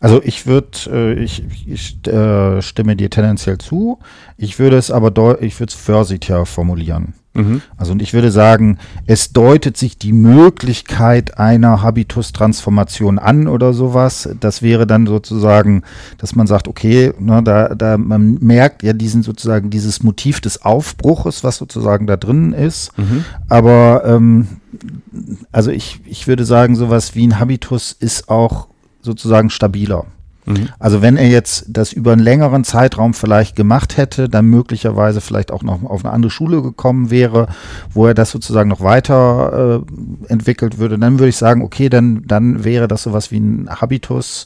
[0.00, 3.98] Also ich würde, äh, ich, ich äh, stimme dir tendenziell zu.
[4.36, 7.14] Ich würde es aber, ich würde es versitär formulieren.
[7.38, 7.62] Mhm.
[7.76, 14.28] Also und ich würde sagen, es deutet sich die Möglichkeit einer Habitus-Transformation an oder sowas.
[14.40, 15.82] Das wäre dann sozusagen,
[16.18, 20.62] dass man sagt, okay, ne, da, da man merkt ja diesen sozusagen dieses Motiv des
[20.62, 22.96] Aufbruches, was sozusagen da drin ist.
[22.98, 23.24] Mhm.
[23.48, 24.48] Aber ähm,
[25.52, 28.68] also ich, ich würde sagen, sowas wie ein Habitus ist auch
[29.00, 30.06] sozusagen stabiler.
[30.48, 30.68] Mhm.
[30.78, 35.52] Also wenn er jetzt das über einen längeren Zeitraum vielleicht gemacht hätte, dann möglicherweise vielleicht
[35.52, 37.48] auch noch auf eine andere Schule gekommen wäre,
[37.92, 42.24] wo er das sozusagen noch weiter äh, entwickelt würde, dann würde ich sagen, okay, dann,
[42.26, 44.44] dann wäre das sowas wie ein Habitus.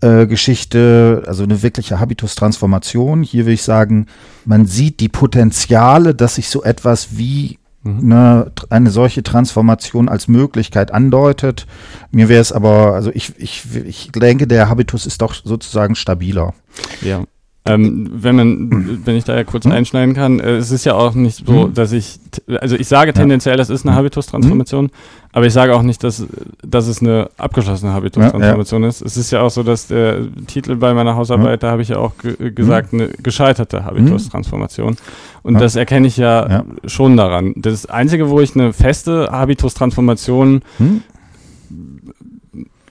[0.00, 3.22] Äh, Geschichte, also eine wirkliche Habitus-Transformation.
[3.22, 4.06] Hier würde ich sagen,
[4.44, 7.58] man sieht die Potenziale, dass sich so etwas wie.
[7.84, 11.66] Eine, eine solche Transformation als Möglichkeit andeutet.
[12.10, 16.54] Mir wäre es aber, also ich, ich, ich denke, der Habitus ist doch sozusagen stabiler.
[17.02, 17.24] Ja.
[17.66, 19.72] Ähm, wenn man, wenn ich da ja kurz hm?
[19.72, 21.74] einschneiden kann, äh, es ist ja auch nicht so, hm?
[21.74, 22.20] dass ich,
[22.60, 24.00] also ich sage tendenziell, das ist eine hm?
[24.00, 24.90] Habitus-Transformation,
[25.32, 26.26] aber ich sage auch nicht, dass,
[26.62, 28.90] dass es eine abgeschlossene Habitus-Transformation ja, ja.
[28.90, 29.00] ist.
[29.00, 31.96] Es ist ja auch so, dass der Titel bei meiner Hausarbeit, da habe ich ja
[31.96, 34.96] auch ge gesagt, eine gescheiterte Habitus-Transformation.
[35.42, 37.54] Und das erkenne ich ja, schon daran.
[37.56, 40.60] Das Einzige, wo ich eine feste Habitus-Transformation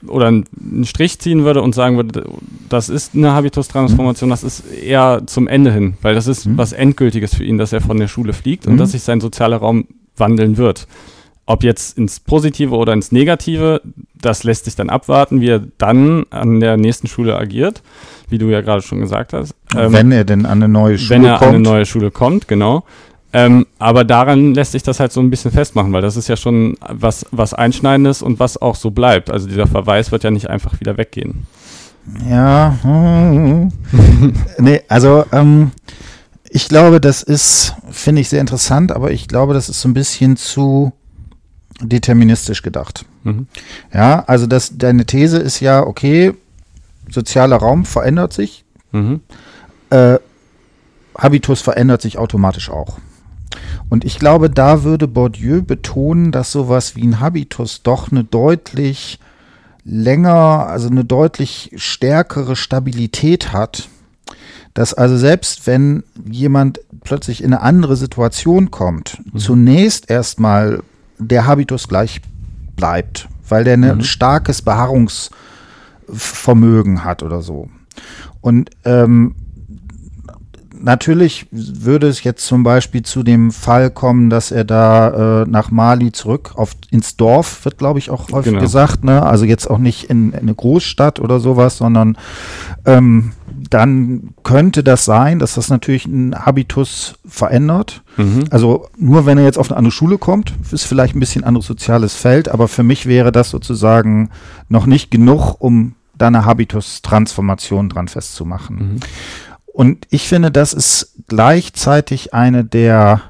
[0.07, 2.25] oder einen Strich ziehen würde und sagen würde,
[2.69, 6.57] das ist eine Habitus-Transformation, das ist eher zum Ende hin, weil das ist mhm.
[6.57, 8.73] was Endgültiges für ihn, dass er von der Schule fliegt mhm.
[8.73, 9.87] und dass sich sein sozialer Raum
[10.17, 10.87] wandeln wird.
[11.45, 13.81] Ob jetzt ins Positive oder ins Negative,
[14.19, 17.81] das lässt sich dann abwarten, wie er dann an der nächsten Schule agiert,
[18.29, 19.53] wie du ja gerade schon gesagt hast.
[19.75, 21.23] Ähm, wenn er denn an eine neue Schule kommt.
[21.23, 21.49] Wenn er kommt.
[21.49, 22.85] an eine neue Schule kommt, genau.
[23.33, 26.37] Ähm, aber daran lässt sich das halt so ein bisschen festmachen, weil das ist ja
[26.37, 29.29] schon was, was Einschneidendes und was auch so bleibt.
[29.29, 31.45] Also dieser Verweis wird ja nicht einfach wieder weggehen.
[32.29, 32.77] Ja,
[34.57, 35.71] nee, also ähm,
[36.49, 39.93] ich glaube, das ist, finde ich sehr interessant, aber ich glaube, das ist so ein
[39.93, 40.93] bisschen zu
[41.81, 43.03] deterministisch gedacht.
[43.23, 43.47] Mhm.
[43.93, 46.33] Ja, also das, deine These ist ja, okay,
[47.09, 49.19] sozialer Raum verändert sich, mhm.
[49.89, 50.19] äh,
[51.17, 52.97] Habitus verändert sich automatisch auch.
[53.89, 59.19] Und ich glaube, da würde Bourdieu betonen, dass sowas wie ein Habitus doch eine deutlich
[59.85, 63.89] länger, also eine deutlich stärkere Stabilität hat.
[64.73, 69.37] Dass also selbst wenn jemand plötzlich in eine andere Situation kommt, mhm.
[69.37, 70.81] zunächst erstmal
[71.19, 72.21] der Habitus gleich
[72.75, 74.03] bleibt, weil der ein mhm.
[74.03, 77.69] starkes Beharrungsvermögen hat oder so.
[78.41, 79.35] Und ähm,
[80.83, 85.71] natürlich würde es jetzt zum Beispiel zu dem Fall kommen, dass er da äh, nach
[85.71, 88.61] Mali zurück auf, ins Dorf, wird glaube ich auch häufig genau.
[88.61, 89.23] gesagt, ne?
[89.23, 92.17] also jetzt auch nicht in, in eine Großstadt oder sowas, sondern
[92.85, 93.31] ähm,
[93.69, 98.03] dann könnte das sein, dass das natürlich einen Habitus verändert.
[98.17, 98.43] Mhm.
[98.49, 101.65] Also nur wenn er jetzt auf eine andere Schule kommt, ist vielleicht ein bisschen anderes
[101.65, 104.29] soziales Feld, aber für mich wäre das sozusagen
[104.67, 108.75] noch nicht genug, um da eine Habitus-Transformation dran festzumachen.
[108.75, 108.99] Mhm.
[109.73, 113.21] Und ich finde, das ist gleichzeitig eine der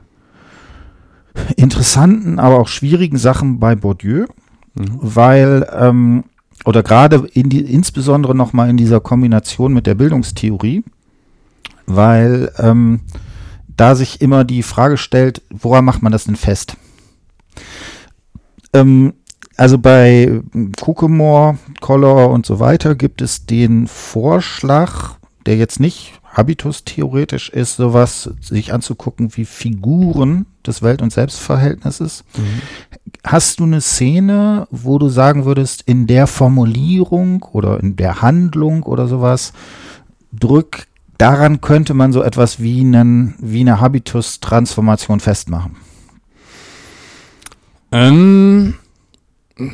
[1.55, 4.25] interessanten, aber auch schwierigen Sachen bei Bourdieu,
[4.75, 4.99] mhm.
[4.99, 6.25] weil, ähm,
[6.65, 10.83] oder gerade in die, insbesondere nochmal in dieser Kombination mit der Bildungstheorie,
[11.85, 12.99] weil ähm,
[13.75, 16.75] da sich immer die Frage stellt, woran macht man das denn fest?
[18.73, 19.13] Ähm,
[19.55, 20.41] also bei
[20.79, 27.77] Kukemore, Collor und so weiter gibt es den Vorschlag, der jetzt nicht Habitus theoretisch ist,
[27.77, 32.25] sowas sich anzugucken wie Figuren des Welt- und Selbstverhältnisses.
[32.35, 32.61] Mhm.
[33.23, 38.83] Hast du eine Szene, wo du sagen würdest, in der Formulierung oder in der Handlung
[38.83, 39.53] oder sowas,
[40.31, 40.87] drück,
[41.19, 45.75] daran könnte man so etwas wie, einen, wie eine Habitus-Transformation festmachen?
[47.91, 48.73] Ähm,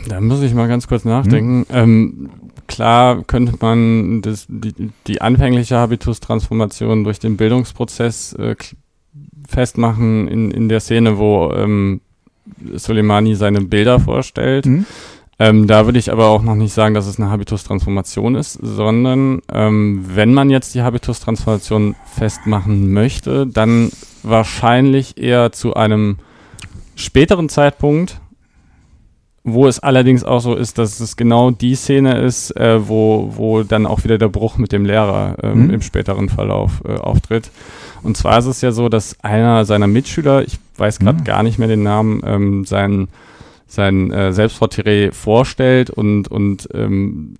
[0.07, 1.65] da muss ich mal ganz kurz nachdenken.
[1.69, 1.75] Hm.
[1.75, 2.29] Ähm,
[2.67, 8.55] klar könnte man das, die, die anfängliche Habitus-Transformation durch den Bildungsprozess äh,
[9.47, 12.01] festmachen in, in der Szene, wo ähm,
[12.75, 14.65] Soleimani seine Bilder vorstellt.
[14.65, 14.85] Mhm.
[15.41, 19.41] Ähm, da würde ich aber auch noch nicht sagen, dass es eine Habitus-Transformation ist, sondern
[19.51, 23.89] ähm, wenn man jetzt die Habitus-Transformation festmachen möchte, dann
[24.21, 26.17] wahrscheinlich eher zu einem
[26.95, 28.19] späteren Zeitpunkt,
[29.53, 33.63] wo es allerdings auch so ist, dass es genau die Szene ist, äh, wo, wo
[33.63, 35.69] dann auch wieder der Bruch mit dem Lehrer ähm, mhm.
[35.71, 37.51] im späteren Verlauf äh, auftritt.
[38.03, 41.23] Und zwar ist es ja so, dass einer seiner Mitschüler, ich weiß gerade mhm.
[41.25, 43.07] gar nicht mehr den Namen, ähm, sein
[43.69, 47.35] sein äh, Selbstporträt vorstellt und, und ähm,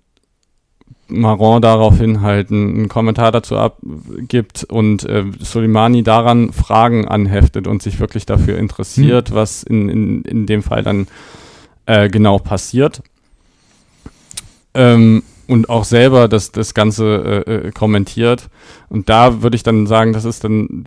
[1.08, 7.98] Maron daraufhin halt einen, Kommentar dazu abgibt und äh, Soleimani daran Fragen anheftet und sich
[7.98, 9.34] wirklich dafür interessiert, hm.
[9.34, 11.08] was in, in, in dem Fall dann
[11.90, 13.02] äh, genau passiert.
[14.74, 18.48] Ähm, und auch selber das, das Ganze äh, äh kommentiert.
[18.88, 20.84] Und da würde ich dann sagen, das ist dann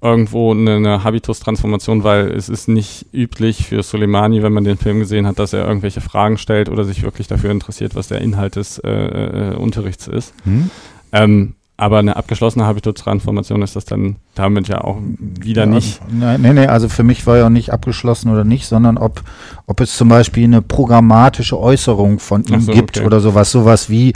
[0.00, 5.00] irgendwo eine, eine Habitus-Transformation, weil es ist nicht üblich für Soleimani, wenn man den Film
[5.00, 8.56] gesehen hat, dass er irgendwelche Fragen stellt oder sich wirklich dafür interessiert, was der Inhalt
[8.56, 10.32] des äh, äh, Unterrichts ist.
[10.44, 10.70] Hm.
[11.12, 16.00] Ähm, aber eine abgeschlossene Habitus-Transformation ist das dann damit ja auch wieder ja, nicht.
[16.12, 19.24] Nein, nee, nee, also für mich war ja nicht abgeschlossen oder nicht, sondern ob,
[19.66, 23.04] ob es zum Beispiel eine programmatische Äußerung von ihm so, gibt okay.
[23.04, 24.12] oder sowas, sowas wie,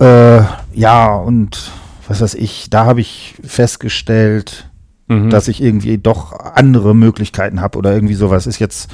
[0.00, 0.42] äh,
[0.74, 1.70] ja, und
[2.08, 4.68] was weiß ich, da habe ich festgestellt,
[5.06, 5.30] mhm.
[5.30, 8.90] dass ich irgendwie doch andere Möglichkeiten habe oder irgendwie sowas ist jetzt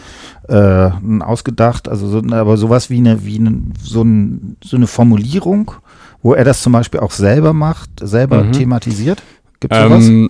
[0.50, 0.90] äh,
[1.20, 5.72] ausgedacht, also so, aber sowas wie eine, wie eine, so, ein, so eine Formulierung,
[6.26, 8.50] wo er das zum Beispiel auch selber macht, selber mhm.
[8.50, 9.22] thematisiert.
[9.60, 10.08] Gibt es sowas?
[10.08, 10.28] Ähm,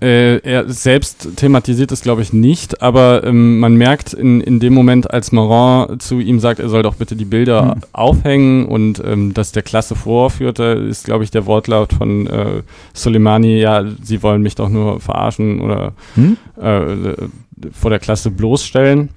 [0.00, 4.72] äh, er selbst thematisiert es, glaube ich, nicht, aber ähm, man merkt in, in dem
[4.72, 7.80] Moment, als Moran zu ihm sagt, er soll doch bitte die Bilder mhm.
[7.92, 12.62] aufhängen und ähm, das der Klasse vorführte, ist, glaube ich, der Wortlaut von äh,
[12.94, 16.38] Soleimani, ja, sie wollen mich doch nur verarschen oder mhm.
[16.58, 17.16] äh,
[17.70, 19.10] vor der Klasse bloßstellen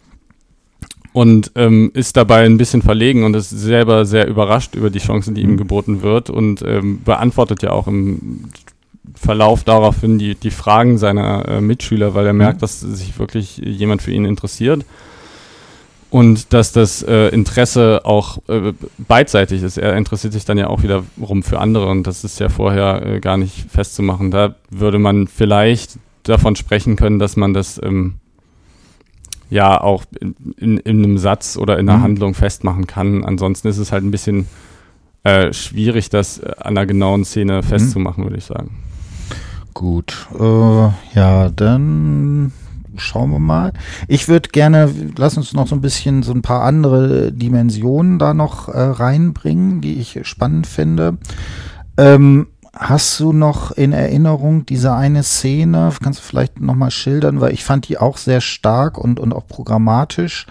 [1.14, 5.36] und ähm, ist dabei ein bisschen verlegen und ist selber sehr überrascht über die Chancen,
[5.36, 5.58] die ihm mhm.
[5.58, 8.46] geboten wird und ähm, beantwortet ja auch im
[9.16, 12.62] Verlauf daraufhin die, die Fragen seiner äh, Mitschüler, weil er merkt, mhm.
[12.62, 14.86] dass sich wirklich jemand für ihn interessiert
[16.10, 19.78] und dass das äh, Interesse auch äh, beidseitig ist.
[19.78, 23.20] Er interessiert sich dann ja auch wiederum für andere und das ist ja vorher äh,
[23.20, 24.32] gar nicht festzumachen.
[24.32, 28.16] Da würde man vielleicht davon sprechen können, dass man das ähm,
[29.54, 32.04] ja auch in, in, in, einem Satz oder in einer mhm.
[32.04, 33.24] Handlung festmachen kann.
[33.24, 34.48] Ansonsten ist es halt ein bisschen
[35.24, 37.64] äh, schwierig, das an einer genauen Szene mhm.
[37.64, 38.72] festzumachen, würde ich sagen.
[39.74, 42.52] Gut, äh, ja, dann
[42.96, 43.74] schauen wir mal.
[44.08, 48.34] Ich würde gerne, lass uns noch so ein bisschen so ein paar andere Dimensionen da
[48.34, 51.18] noch äh, reinbringen, die ich spannend finde.
[51.98, 55.92] Ähm, hast du noch in Erinnerung diese eine Szene?
[56.02, 59.34] Kannst du vielleicht noch mal schildern, weil ich fand die auch sehr stark und, und
[59.34, 60.48] auch programmatisch,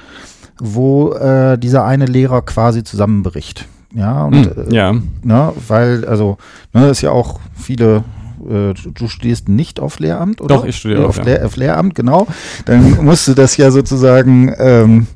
[0.59, 3.67] wo äh, dieser eine Lehrer quasi zusammenbricht.
[3.95, 4.95] Ja, und, hm, ja.
[5.23, 6.39] Ne, weil, also,
[6.73, 8.05] ne, ist ja auch viele
[8.49, 10.57] äh, du studierst nicht auf Lehramt, oder?
[10.57, 12.27] Doch, ich studiere auf, Lehr auf Lehramt, genau.
[12.65, 15.07] Dann musst du das ja sozusagen ähm,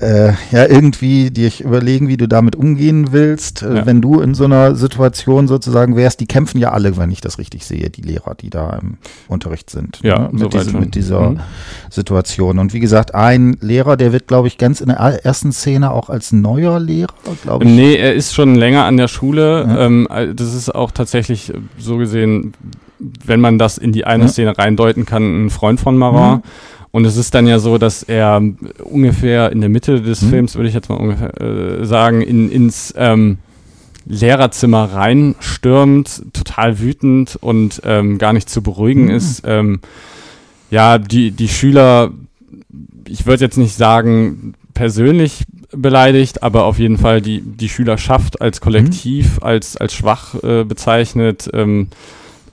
[0.00, 3.86] äh, ja irgendwie dir überlegen, wie du damit umgehen willst, äh, ja.
[3.86, 6.20] wenn du in so einer Situation sozusagen wärst.
[6.20, 9.70] Die kämpfen ja alle, wenn ich das richtig sehe, die Lehrer, die da im Unterricht
[9.70, 10.00] sind.
[10.02, 10.30] Ja, ne?
[10.32, 11.40] mit, diese, mit, dieser mhm.
[11.90, 12.58] Situation.
[12.58, 16.10] Und wie gesagt, ein Lehrer, der wird, glaube ich, ganz in der ersten Szene auch
[16.10, 17.70] als neuer Lehrer, glaube ich.
[17.70, 19.64] Nee, er ist schon länger an der Schule.
[19.66, 19.86] Ja.
[19.86, 22.52] Ähm, das ist auch tatsächlich so gesehen,
[22.98, 24.28] wenn man das in die eine ja.
[24.28, 26.38] Szene reindeuten kann, ein Freund von Marat.
[26.38, 26.50] Mhm
[26.96, 28.40] und es ist dann ja so, dass er
[28.82, 30.30] ungefähr in der Mitte des mhm.
[30.30, 33.36] Films, würde ich jetzt mal ungefähr äh, sagen, in, ins ähm,
[34.06, 39.10] Lehrerzimmer reinstürmt, total wütend und ähm, gar nicht zu beruhigen mhm.
[39.10, 39.42] ist.
[39.44, 39.80] Ähm,
[40.70, 42.12] ja, die, die Schüler,
[43.06, 48.62] ich würde jetzt nicht sagen persönlich beleidigt, aber auf jeden Fall die, die Schülerschaft als
[48.62, 49.46] Kollektiv, mhm.
[49.46, 51.50] als, als schwach äh, bezeichnet.
[51.52, 51.88] Ähm,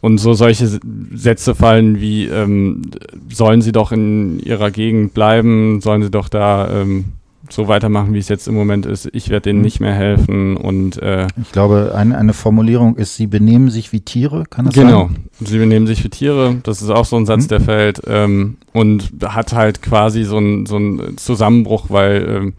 [0.04, 0.68] und so solche
[1.14, 2.82] Sätze fallen wie, ähm,
[3.30, 7.06] sollen sie doch in ihrer Gegend bleiben, sollen sie doch da ähm,
[7.50, 9.10] so weitermachen, wie es jetzt im Moment ist.
[9.14, 9.64] Ich werde denen mhm.
[9.64, 10.58] nicht mehr helfen.
[10.58, 14.74] Und äh, ich glaube, eine, eine Formulierung ist, sie benehmen sich wie Tiere, kann das
[14.74, 15.16] genau, sein?
[15.40, 16.58] Genau, sie benehmen sich wie Tiere.
[16.64, 17.48] Das ist auch so ein Satz, mhm.
[17.48, 18.02] der fällt.
[18.06, 20.82] Ähm, und hat halt quasi so einen so
[21.16, 22.54] Zusammenbruch, weil ähm,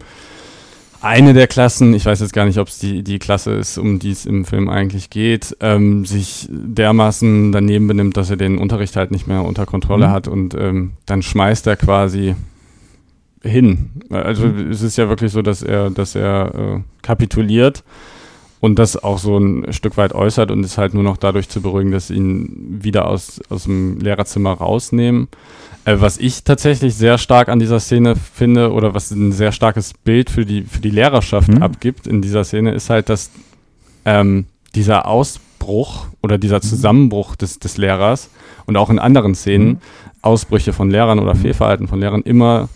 [1.05, 3.99] eine der Klassen, ich weiß jetzt gar nicht, ob es die, die Klasse ist, um
[3.99, 8.95] die es im Film eigentlich geht, ähm, sich dermaßen daneben benimmt, dass er den Unterricht
[8.95, 10.11] halt nicht mehr unter Kontrolle mhm.
[10.11, 12.35] hat und ähm, dann schmeißt er quasi
[13.43, 13.91] hin.
[14.09, 14.71] Also mhm.
[14.71, 17.83] es ist ja wirklich so, dass er, dass er äh, kapituliert
[18.59, 21.61] und das auch so ein Stück weit äußert und ist halt nur noch dadurch zu
[21.61, 25.27] beruhigen, dass sie ihn wieder aus, aus dem Lehrerzimmer rausnehmen.
[25.85, 29.93] Äh, was ich tatsächlich sehr stark an dieser Szene finde oder was ein sehr starkes
[29.93, 31.61] Bild für die, für die Lehrerschaft mhm.
[31.61, 33.29] abgibt in dieser Szene, ist halt, dass
[34.03, 36.61] ähm, dieser Ausbruch oder dieser mhm.
[36.61, 38.29] Zusammenbruch des, des Lehrers
[38.65, 39.77] und auch in anderen Szenen mhm.
[40.23, 41.39] Ausbrüche von Lehrern oder mhm.
[41.39, 42.67] Fehlverhalten von Lehrern immer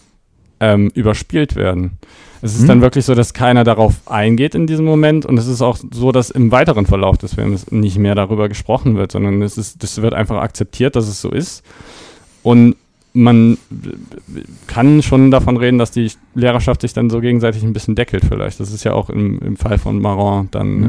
[0.59, 1.97] ähm, überspielt werden.
[2.43, 2.67] Es ist mhm.
[2.67, 6.11] dann wirklich so, dass keiner darauf eingeht in diesem Moment und es ist auch so,
[6.11, 9.99] dass im weiteren Verlauf des Films nicht mehr darüber gesprochen wird, sondern es ist, das
[10.01, 11.63] wird einfach akzeptiert, dass es so ist.
[12.43, 12.75] Und
[13.13, 13.57] man
[14.67, 18.59] kann schon davon reden, dass die Lehrerschaft sich dann so gegenseitig ein bisschen deckelt vielleicht.
[18.59, 20.87] Das ist ja auch im, im Fall von Maron dann mhm.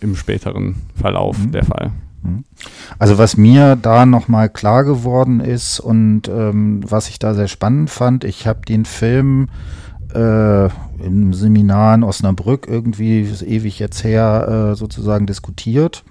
[0.00, 1.52] äh, im späteren Verlauf mhm.
[1.52, 1.92] der Fall.
[2.22, 2.44] Mhm.
[2.98, 7.90] Also was mir da nochmal klar geworden ist und ähm, was ich da sehr spannend
[7.90, 9.48] fand, ich habe den Film
[10.14, 10.66] äh,
[11.04, 16.04] im Seminar in Osnabrück irgendwie ewig jetzt her äh, sozusagen diskutiert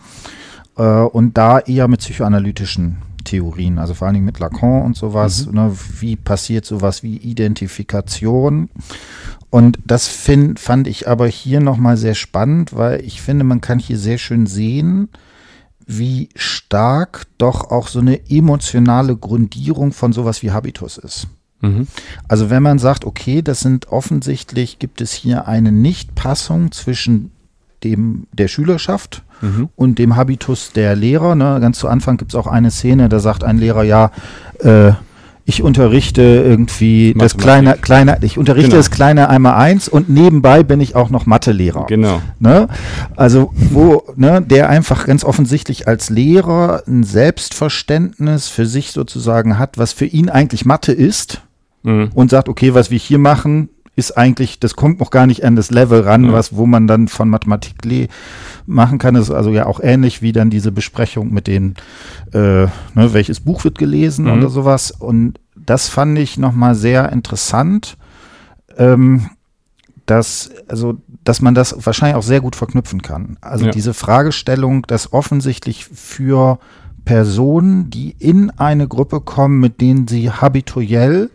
[0.77, 5.45] äh, und da eher mit psychoanalytischen Theorien, also vor allen Dingen mit Lacan und sowas.
[5.45, 5.53] Mhm.
[5.53, 8.69] Ne, wie passiert sowas wie Identifikation?
[9.49, 13.79] Und das find, fand ich aber hier nochmal sehr spannend, weil ich finde, man kann
[13.79, 15.09] hier sehr schön sehen,
[15.85, 21.27] wie stark doch auch so eine emotionale Grundierung von sowas wie Habitus ist.
[21.59, 21.87] Mhm.
[22.27, 27.31] Also wenn man sagt, okay, das sind offensichtlich, gibt es hier eine Nichtpassung zwischen
[27.83, 29.69] dem der Schülerschaft mhm.
[29.75, 31.35] und dem Habitus der Lehrer.
[31.35, 31.57] Ne?
[31.61, 34.11] Ganz zu Anfang gibt es auch eine Szene, da sagt ein Lehrer, ja,
[34.59, 34.93] äh,
[35.45, 38.79] ich unterrichte irgendwie das kleine, kleine, ich unterrichte genau.
[38.79, 41.87] das kleine einmal eins und nebenbei bin ich auch noch Mathelehrer.
[41.87, 42.21] Genau.
[42.39, 42.67] Ne?
[43.15, 49.77] Also, wo, ne, der einfach ganz offensichtlich als Lehrer ein Selbstverständnis für sich sozusagen hat,
[49.77, 51.41] was für ihn eigentlich Mathe ist
[51.83, 52.11] mhm.
[52.13, 53.69] und sagt, okay, was wir hier machen,
[54.01, 56.33] ist eigentlich, das kommt noch gar nicht an das Level ran, ja.
[56.33, 57.75] was, wo man dann von Mathematik
[58.65, 59.13] machen kann.
[59.13, 61.75] Das ist also ja auch ähnlich wie dann diese Besprechung mit den,
[62.33, 64.31] äh, ne, welches Buch wird gelesen mhm.
[64.31, 64.89] oder sowas.
[64.89, 67.97] Und das fand ich nochmal sehr interessant,
[68.77, 69.29] ähm,
[70.07, 73.37] dass, also, dass man das wahrscheinlich auch sehr gut verknüpfen kann.
[73.39, 73.71] Also ja.
[73.71, 76.57] diese Fragestellung, dass offensichtlich für
[77.05, 81.29] Personen, die in eine Gruppe kommen, mit denen sie habituell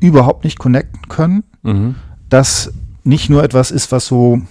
[0.00, 1.94] überhaupt nicht connecten können, mhm.
[2.28, 2.72] das
[3.04, 4.42] nicht nur etwas ist, was so,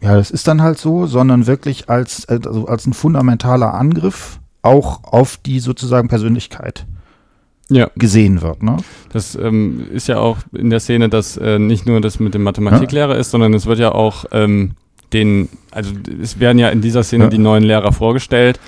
[0.00, 5.04] ja, das ist dann halt so, sondern wirklich als, also als ein fundamentaler Angriff auch
[5.04, 6.86] auf die sozusagen Persönlichkeit
[7.68, 7.90] ja.
[7.96, 8.62] gesehen wird.
[8.62, 8.78] Ne?
[9.12, 12.42] Das ähm, ist ja auch in der Szene, dass äh, nicht nur das mit dem
[12.42, 13.20] Mathematiklehrer ja.
[13.20, 14.72] ist, sondern es wird ja auch ähm,
[15.12, 17.30] den, also es werden ja in dieser Szene ja.
[17.30, 18.58] die neuen Lehrer vorgestellt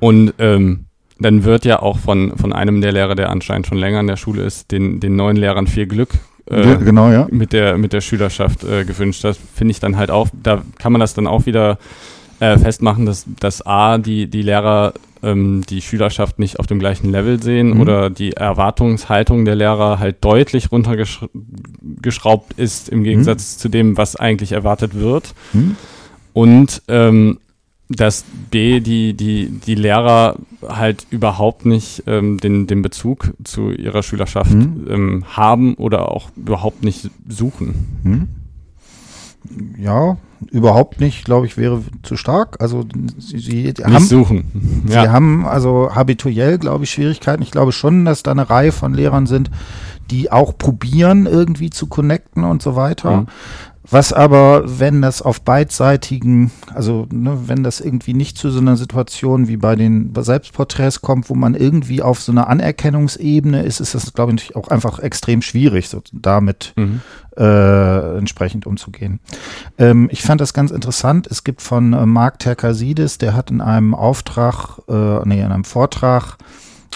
[0.00, 0.86] und ähm,
[1.18, 4.16] dann wird ja auch von, von einem der Lehrer, der anscheinend schon länger in der
[4.16, 6.10] Schule ist, den, den neuen Lehrern viel Glück
[6.46, 7.26] äh, genau, ja.
[7.30, 9.24] mit, der, mit der Schülerschaft äh, gewünscht.
[9.24, 11.78] Das finde ich dann halt auch, da kann man das dann auch wieder
[12.40, 14.92] äh, festmachen, dass, dass A, die, die Lehrer
[15.22, 17.80] ähm, die Schülerschaft nicht auf dem gleichen Level sehen mhm.
[17.80, 23.60] oder die Erwartungshaltung der Lehrer halt deutlich runtergeschraubt ist im Gegensatz mhm.
[23.60, 25.34] zu dem, was eigentlich erwartet wird.
[25.52, 25.76] Mhm.
[26.32, 27.38] Und ähm,
[27.88, 34.02] dass B, die, die, die Lehrer halt überhaupt nicht ähm, den, den Bezug zu ihrer
[34.02, 34.86] Schülerschaft mhm.
[34.88, 37.74] ähm, haben oder auch überhaupt nicht suchen.
[38.02, 38.28] Mhm.
[39.78, 40.16] Ja,
[40.50, 42.56] überhaupt nicht, glaube ich, wäre zu stark.
[42.60, 42.84] Also
[43.18, 44.82] sie, sie nicht haben, suchen.
[44.86, 45.12] Sie ja.
[45.12, 47.42] haben also habituell, glaube ich, Schwierigkeiten.
[47.42, 49.50] Ich glaube schon, dass da eine Reihe von Lehrern sind,
[50.10, 53.22] die auch probieren, irgendwie zu connecten und so weiter.
[53.22, 53.26] Mhm.
[53.90, 58.76] Was aber, wenn das auf beidseitigen, also ne, wenn das irgendwie nicht zu so einer
[58.76, 63.94] Situation wie bei den Selbstporträts kommt, wo man irgendwie auf so einer Anerkennungsebene ist, ist
[63.94, 67.02] das, glaube ich, auch einfach extrem schwierig, so damit mhm.
[67.36, 69.20] äh, entsprechend umzugehen.
[69.76, 71.26] Ähm, ich fand das ganz interessant.
[71.26, 75.64] Es gibt von äh, Mark Terkasidis, der hat in einem Auftrag, äh, nee, in einem
[75.64, 76.38] Vortrag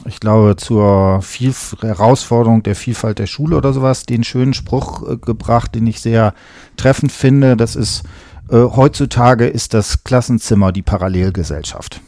[0.06, 5.16] ich glaube, zur Viel Herausforderung der Vielfalt der Schule oder sowas, den schönen Spruch äh,
[5.16, 6.34] gebracht, den ich sehr
[6.76, 7.56] treffend finde.
[7.56, 8.04] Das ist,
[8.50, 12.00] äh, heutzutage ist das Klassenzimmer die Parallelgesellschaft.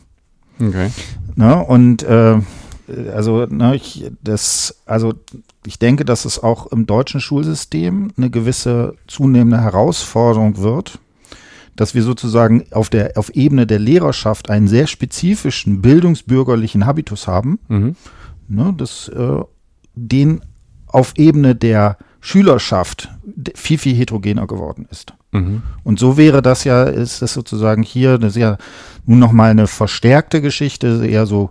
[0.61, 0.91] Okay.
[1.34, 1.64] Ne?
[1.64, 2.38] Und äh,
[3.12, 5.14] also, ne, ich, das, also
[5.64, 10.99] ich denke, dass es auch im deutschen Schulsystem eine gewisse zunehmende Herausforderung wird,
[11.81, 17.59] dass wir sozusagen auf der auf Ebene der Lehrerschaft einen sehr spezifischen bildungsbürgerlichen Habitus haben,
[17.68, 17.97] mhm.
[18.49, 19.41] ne, das, äh,
[19.95, 20.43] den
[20.89, 23.09] auf Ebene der Schülerschaft
[23.55, 25.14] viel, viel heterogener geworden ist.
[25.33, 25.62] Mhm.
[25.83, 28.59] Und so wäre das ja, ist das sozusagen hier, das ist ja
[29.07, 31.49] nun nochmal eine verstärkte Geschichte, eher so,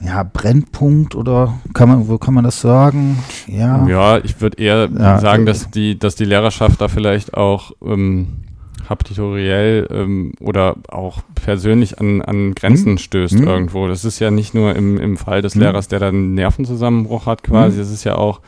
[0.00, 3.18] ja, Brennpunkt oder kann man, wo kann man das sagen?
[3.46, 3.86] Ja.
[3.86, 5.18] Ja, ich würde eher Ja.
[5.18, 8.28] sagen, dass die, dass die Lehrerschaft da vielleicht auch ähm,
[8.88, 13.46] habitoriell ähm, oder auch persönlich an, an Grenzen stößt Mhm.
[13.48, 13.86] irgendwo.
[13.88, 15.62] Das ist ja nicht nur im, im Fall des Mhm.
[15.62, 17.80] Lehrers, der dann einen Nervenzusammenbruch hat quasi, Mhm.
[17.80, 18.40] das ist ja auch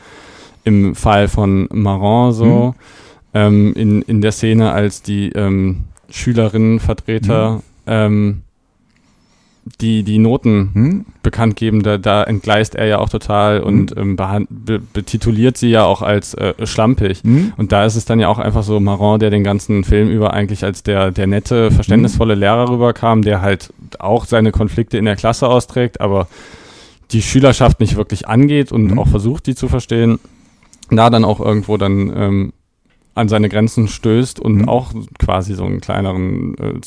[0.63, 2.33] im Fall von Maran Mhm.
[2.33, 2.75] so,
[3.33, 7.61] ähm, in, in der Szene, als die ähm, Schülerinnenvertreter Mhm.
[7.87, 8.41] ähm,
[9.79, 11.05] die, die Noten Hm?
[11.21, 14.15] bekannt geben, da, da entgleist er ja auch total und ähm,
[14.49, 17.21] be betituliert sie ja auch als äh, schlampig.
[17.23, 17.53] Hm?
[17.57, 20.33] Und da ist es dann ja auch einfach so Maron, der den ganzen Film über
[20.33, 25.15] eigentlich als der, der nette, verständnisvolle Lehrer rüberkam, der halt auch seine Konflikte in der
[25.15, 26.27] Klasse austrägt, aber
[27.11, 28.99] die Schülerschaft nicht wirklich angeht und Mhm.
[28.99, 30.19] auch versucht, die zu verstehen,
[30.89, 32.53] da dann auch irgendwo dann ähm,
[33.13, 34.69] an seine Grenzen stößt und Mhm.
[34.69, 36.81] auch quasi so einen kleineren äh,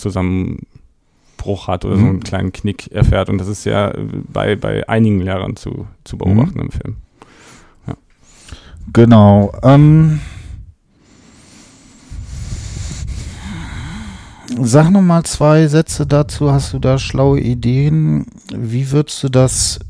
[1.45, 2.09] Zusammenbruch hat oder so Mhm.
[2.11, 3.29] einen kleinen Knick erfährt.
[3.29, 3.93] Und das ist ja
[4.33, 6.97] bei, bei einigen Lehrern zu, zu beobachten im Film.
[8.93, 9.53] Genau.
[9.63, 10.21] Ähm,
[14.61, 16.53] sag noch mal zwei Sätze dazu.
[16.53, 18.27] Hast du da schlaue Ideen?
[18.55, 19.81] Wie würdest du das,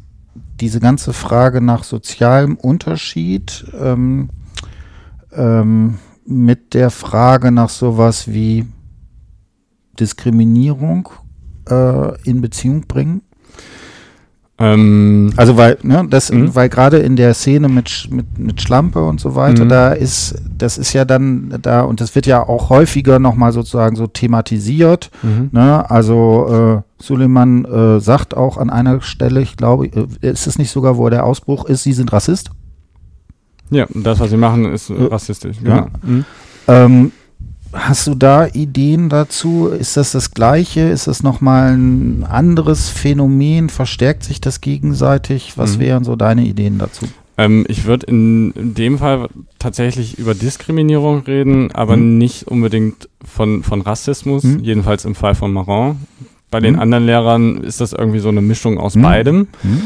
[0.61, 4.31] diese ganze Frage nach sozialem Unterschied ähm,
[5.33, 8.65] ähm, mit der Frage nach sowas wie
[9.99, 11.09] Diskriminierung
[11.69, 13.23] äh, in Beziehung bringen?
[14.57, 16.55] Ähm, Also weil, ne, das, Mhm.
[16.55, 19.69] weil gerade in der Szene mit, mit, mit Schlampe und so weiter, Mhm.
[19.69, 23.97] da ist, das ist ja dann da, und das wird ja auch häufiger nochmal sozusagen
[23.97, 25.11] so thematisiert.
[25.25, 25.49] mhm.
[25.51, 25.91] Ne?
[25.91, 30.71] Also äh, Suleiman äh, sagt auch an einer Stelle, ich glaube, äh, ist es nicht
[30.71, 32.51] sogar, wo der Ausbruch ist, sie sind Rassist?
[33.71, 35.57] Ja, und das, was sie machen, ist äh, rassistisch.
[35.65, 35.89] ja.
[36.05, 36.25] Genau.
[36.69, 37.11] Ähm,
[37.75, 39.67] hast du da Ideen dazu?
[39.69, 40.81] Ist das das Gleiche?
[40.81, 43.69] Ist das nochmal ein anderes Phänomen?
[43.69, 45.55] Verstärkt sich das gegenseitig?
[45.57, 45.81] Was Mhm.
[45.81, 47.07] wären so deine Ideen dazu?
[47.37, 52.17] Ähm, ich würde in, in dem Fall tatsächlich über Diskriminierung reden, aber Mhm.
[52.19, 54.61] nicht unbedingt von, von Rassismus, Mhm.
[54.61, 55.97] jedenfalls im Fall von Maron.
[56.51, 56.81] Bei den Mhm.
[56.81, 59.03] anderen Lehrern ist das irgendwie so eine Mischung aus Mhm.
[59.03, 59.49] beidem.
[59.63, 59.83] Hm?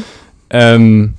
[0.51, 1.13] Ähm,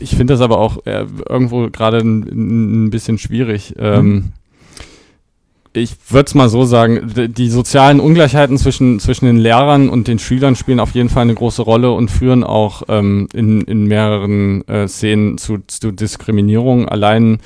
[0.00, 3.74] ich finde das aber auch äh, irgendwo gerade ein, ein bisschen schwierig.
[3.78, 4.32] Ähm,
[5.74, 10.18] ich würde es mal so sagen, die sozialen Ungleichheiten zwischen, zwischen den Lehrern und den
[10.18, 14.66] Schülern spielen auf jeden Fall eine große Rolle und führen auch ähm, in, in mehreren
[14.68, 16.88] äh, Szenen zu, zu Diskriminierung.
[16.88, 17.38] Allein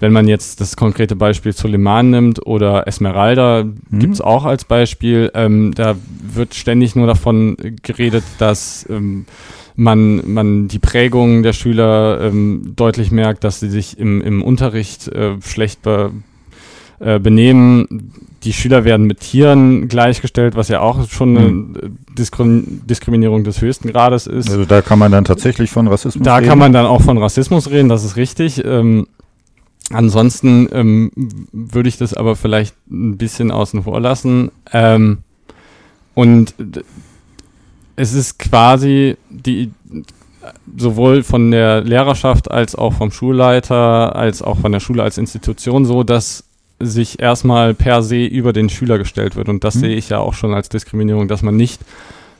[0.00, 3.98] wenn man jetzt das konkrete Beispiel Suleiman nimmt oder Esmeralda, Mhm.
[3.98, 5.94] gibt's auch als Beispiel, ähm, da
[6.34, 9.24] wird ständig nur davon geredet, dass ähm,
[9.76, 15.08] man, man die Prägung der Schüler ähm, deutlich merkt, dass sie sich im, im Unterricht
[15.08, 16.12] äh, schlecht be,
[17.00, 18.12] äh, benehmen.
[18.44, 23.60] Die Schüler werden mit Tieren gleichgestellt, was ja auch schon eine äh, Diskrim Diskriminierung des
[23.60, 24.48] höchsten Grades ist.
[24.50, 26.48] Also da kann man dann tatsächlich von Rassismus Da reden.
[26.48, 28.64] kann man dann auch von Rassismus reden, das ist richtig.
[28.64, 29.08] Ähm,
[29.90, 31.10] ansonsten ähm,
[31.52, 34.50] würde ich das aber vielleicht ein bisschen außen vor lassen.
[34.72, 35.18] Ähm,
[36.14, 36.54] und
[37.96, 39.70] es ist quasi die
[40.76, 45.84] sowohl von der Lehrerschaft als auch vom Schulleiter als auch von der Schule als Institution
[45.86, 46.44] so, dass
[46.80, 49.48] sich erstmal per se über den Schüler gestellt wird.
[49.48, 49.80] Und das Mhm.
[49.80, 51.80] sehe ich ja auch schon als Diskriminierung, dass man nicht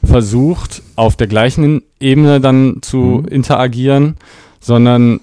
[0.02, 3.28] versucht, auf der gleichen Ebene dann zu Mhm.
[3.28, 4.16] interagieren,
[4.60, 5.20] sondern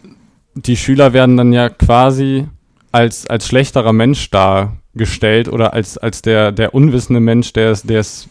[0.55, 2.45] die Schüler werden dann ja quasi
[2.91, 7.99] als, als schlechterer Mensch dargestellt oder als, als der, der unwissende Mensch, der es, der
[7.99, 8.27] es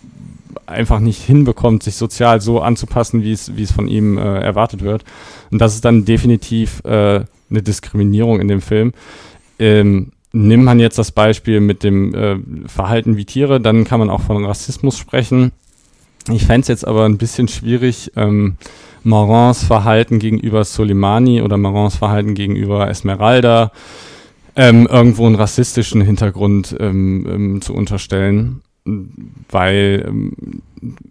[0.70, 4.82] einfach nicht hinbekommt, sich sozial so anzupassen, wie es, wie es von ihm äh, erwartet
[4.82, 5.04] wird.
[5.50, 8.92] Und das ist dann definitiv äh, eine Diskriminierung in dem Film.
[9.58, 14.10] Ähm, nimmt man jetzt das Beispiel mit dem äh, Verhalten wie Tiere, dann kann man
[14.10, 15.52] auch von Rassismus sprechen.
[16.32, 18.56] Ich fände es jetzt aber ein bisschen schwierig, ähm,
[19.02, 23.72] Marans Verhalten gegenüber Soleimani oder Marans Verhalten gegenüber Esmeralda
[24.56, 28.62] ähm, irgendwo einen rassistischen Hintergrund ähm, ähm, zu unterstellen,
[29.50, 30.32] weil ähm,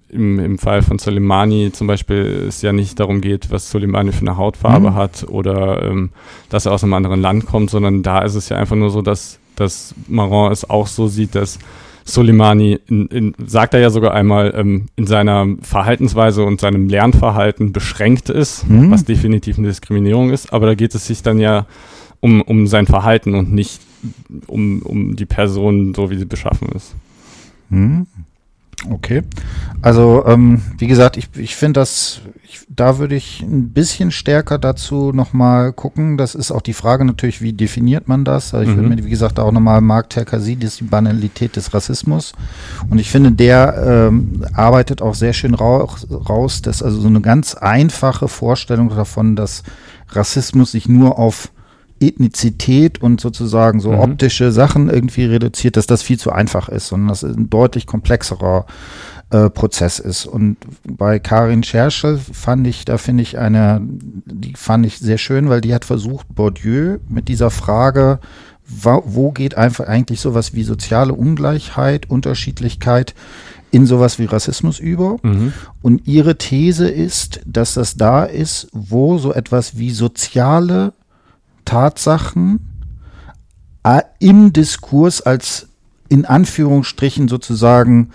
[0.09, 4.21] im, im Fall von Soleimani zum Beispiel es ja nicht darum geht, was Soleimani für
[4.21, 4.95] eine Hautfarbe Mhm.
[4.95, 6.09] hat oder ähm,
[6.49, 9.01] dass er aus einem anderen Land kommt, sondern da ist es ja einfach nur so,
[9.01, 11.59] dass, dass Maron es auch so sieht, dass
[12.05, 17.71] Soleimani, in, in, sagt er ja sogar einmal, ähm, in seiner Verhaltensweise und seinem Lernverhalten
[17.71, 18.89] beschränkt ist, Mhm.
[18.89, 21.67] was definitiv eine Diskriminierung ist, aber da geht es sich dann ja
[22.19, 23.79] um, um sein Verhalten und nicht
[24.47, 26.95] um, um die Person, so wie sie beschaffen ist.
[27.69, 28.07] Hm?
[28.89, 29.23] Okay.
[29.81, 34.57] Also, ähm, wie gesagt, ich, ich finde das, ich, da würde ich ein bisschen stärker
[34.57, 36.17] dazu nochmal gucken.
[36.17, 38.53] Das ist auch die Frage natürlich, wie definiert man das?
[38.53, 38.81] Also ich mhm.
[38.81, 42.33] würde mir, wie gesagt, auch nochmal Mark Terkasi, die Banalität des Rassismus.
[42.89, 47.21] Und ich finde, der ähm, arbeitet auch sehr schön raus, raus, dass also so eine
[47.21, 49.63] ganz einfache Vorstellung davon, dass
[50.09, 51.51] Rassismus sich nur auf
[51.99, 53.99] Ethnizität und sozusagen so mhm.
[53.99, 58.65] optische Sachen irgendwie reduziert, dass das viel zu einfach ist, sondern das ein deutlich komplexerer
[59.31, 60.25] äh, Prozess ist.
[60.25, 65.49] Und bei Karin Scherschel fand ich, da finde ich eine, die fand ich sehr schön,
[65.49, 68.19] weil die hat versucht, Bourdieu mit dieser Frage,
[68.65, 73.15] wo geht einfach eigentlich sowas wie soziale Ungleichheit, Unterschiedlichkeit
[73.71, 75.17] in sowas wie Rassismus über.
[75.23, 75.53] Mhm.
[75.81, 80.93] Und ihre These ist, dass das da ist, wo so etwas wie soziale
[81.69, 82.59] Tatsachen
[83.83, 85.67] äh, im Diskurs als
[86.09, 88.09] in Anführungsstrichen sozusagen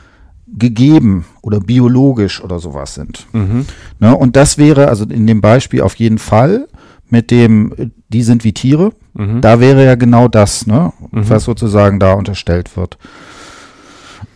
[0.49, 3.29] gegeben oder biologisch oder sowas sind.
[3.33, 3.67] Mhm.
[4.01, 6.67] Ne, und das wäre also in dem Beispiel auf jeden Fall
[7.09, 8.91] mit dem, die sind wie Tiere.
[9.13, 9.41] Mhm.
[9.41, 11.29] Da wäre ja genau das, ne, mhm.
[11.31, 12.99] was sozusagen da unterstellt wird.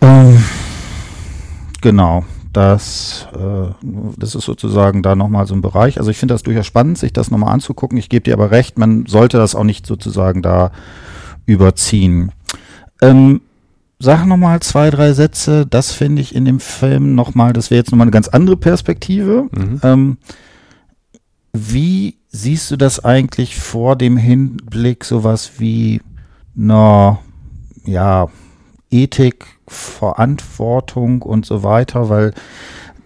[0.01, 0.45] Ähm,
[1.81, 2.25] genau
[2.59, 3.72] das, äh,
[4.16, 5.98] das ist sozusagen da nochmal so ein Bereich.
[5.98, 7.96] Also ich finde das durchaus spannend, sich das nochmal anzugucken.
[7.98, 10.72] Ich gebe dir aber recht, man sollte das auch nicht sozusagen da
[11.46, 12.32] überziehen.
[13.00, 13.42] Ähm,
[14.00, 15.66] sag nochmal zwei, drei Sätze.
[15.66, 19.48] Das finde ich in dem Film nochmal, das wäre jetzt nochmal eine ganz andere Perspektive.
[19.52, 19.80] Mhm.
[19.84, 20.18] Ähm,
[21.52, 26.00] wie siehst du das eigentlich vor dem Hinblick sowas wie
[26.56, 27.20] na
[27.84, 28.26] ja
[28.90, 32.33] Ethik, Verantwortung und so weiter, weil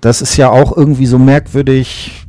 [0.00, 2.26] das ist ja auch irgendwie so merkwürdig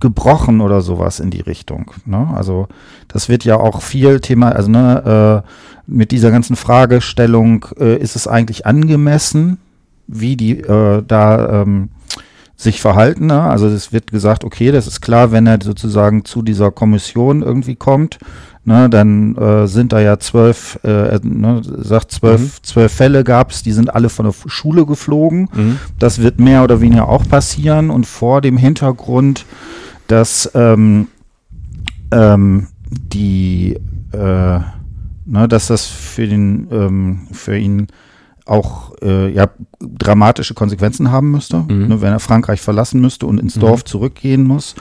[0.00, 1.92] gebrochen oder sowas in die Richtung.
[2.06, 2.28] Ne?
[2.34, 2.68] Also
[3.08, 5.48] das wird ja auch viel Thema, also ne, äh,
[5.86, 9.58] mit dieser ganzen Fragestellung, äh, ist es eigentlich angemessen,
[10.06, 11.90] wie die äh, da ähm,
[12.56, 13.26] sich verhalten.
[13.26, 13.40] Ne?
[13.40, 17.76] Also es wird gesagt, okay, das ist klar, wenn er sozusagen zu dieser Kommission irgendwie
[17.76, 18.18] kommt,
[18.64, 22.50] ne, dann äh, sind da ja zwölf, äh, ne, sagt zwölf, mhm.
[22.62, 25.48] zwölf Fälle gab es, die sind alle von der Schule geflogen.
[25.52, 25.78] Mhm.
[25.98, 29.46] Das wird mehr oder weniger auch passieren und vor dem Hintergrund,
[30.06, 31.08] dass ähm,
[32.10, 33.76] ähm, die,
[34.12, 37.88] äh, ne, dass das für den, ähm, für ihn
[38.46, 39.48] auch äh, ja,
[39.80, 41.88] dramatische Konsequenzen haben müsste, mhm.
[41.88, 43.60] ne, wenn er Frankreich verlassen müsste und ins mhm.
[43.60, 44.74] Dorf zurückgehen muss.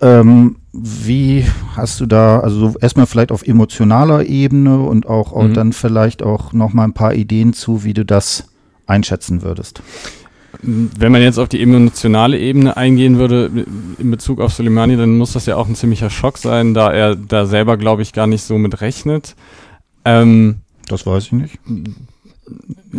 [0.00, 5.54] Ähm, wie hast du da, also erstmal vielleicht auf emotionaler Ebene und auch, auch mhm.
[5.54, 8.48] dann vielleicht auch nochmal ein paar Ideen zu, wie du das
[8.86, 9.82] einschätzen würdest?
[10.62, 13.50] Wenn man jetzt auf die emotionale Ebene eingehen würde
[13.98, 17.14] in Bezug auf Soleimani, dann muss das ja auch ein ziemlicher Schock sein, da er
[17.14, 19.34] da selber, glaube ich, gar nicht so mit rechnet.
[20.04, 20.56] Ähm,
[20.88, 21.58] das weiß ich nicht.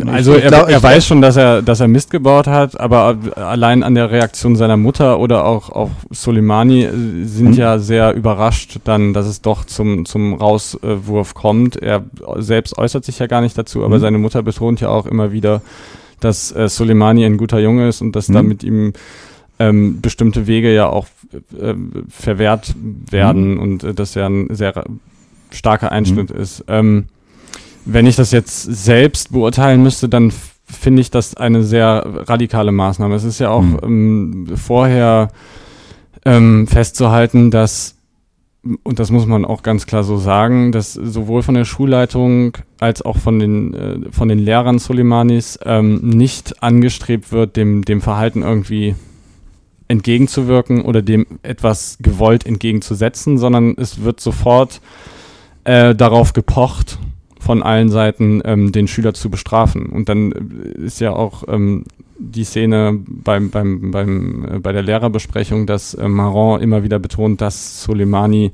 [0.06, 3.82] Also er, glaub, er weiß schon, dass er, dass er Mist gebaut hat, aber allein
[3.82, 7.54] an der Reaktion seiner Mutter oder auch, auch Soleimani äh, sind mhm.
[7.54, 11.76] ja sehr überrascht dann, dass es doch zum, zum Rauswurf kommt.
[11.76, 12.04] Er
[12.36, 14.02] selbst äußert sich ja gar nicht dazu, aber mhm.
[14.02, 15.62] seine Mutter betont ja auch immer wieder,
[16.20, 18.34] dass äh, Soleimani ein guter Junge ist und dass mhm.
[18.34, 18.92] da mit ihm
[19.58, 21.06] ähm, bestimmte Wege ja auch
[21.60, 21.74] äh,
[22.08, 22.74] verwehrt
[23.10, 23.60] werden mhm.
[23.60, 24.84] und äh, dass er ein sehr
[25.50, 26.40] starker Einschnitt mhm.
[26.40, 26.64] ist.
[26.68, 27.06] Ähm,
[27.90, 30.30] wenn ich das jetzt selbst beurteilen müsste, dann
[30.64, 33.14] finde ich das eine sehr radikale Maßnahme.
[33.14, 33.78] Es ist ja auch mhm.
[33.82, 35.30] ähm, vorher
[36.26, 37.96] ähm, festzuhalten, dass,
[38.82, 43.00] und das muss man auch ganz klar so sagen, dass sowohl von der Schulleitung als
[43.00, 48.42] auch von den, äh, von den Lehrern Soleimanis ähm, nicht angestrebt wird, dem, dem Verhalten
[48.42, 48.96] irgendwie
[49.88, 54.82] entgegenzuwirken oder dem etwas gewollt entgegenzusetzen, sondern es wird sofort
[55.64, 56.98] äh, darauf gepocht,
[57.48, 59.86] von allen Seiten ähm, den Schüler zu bestrafen.
[59.86, 61.84] Und dann äh, ist ja auch ähm,
[62.18, 67.40] die Szene beim, beim, beim, äh, bei der Lehrerbesprechung, dass äh, Maron immer wieder betont,
[67.40, 68.52] dass Soleimani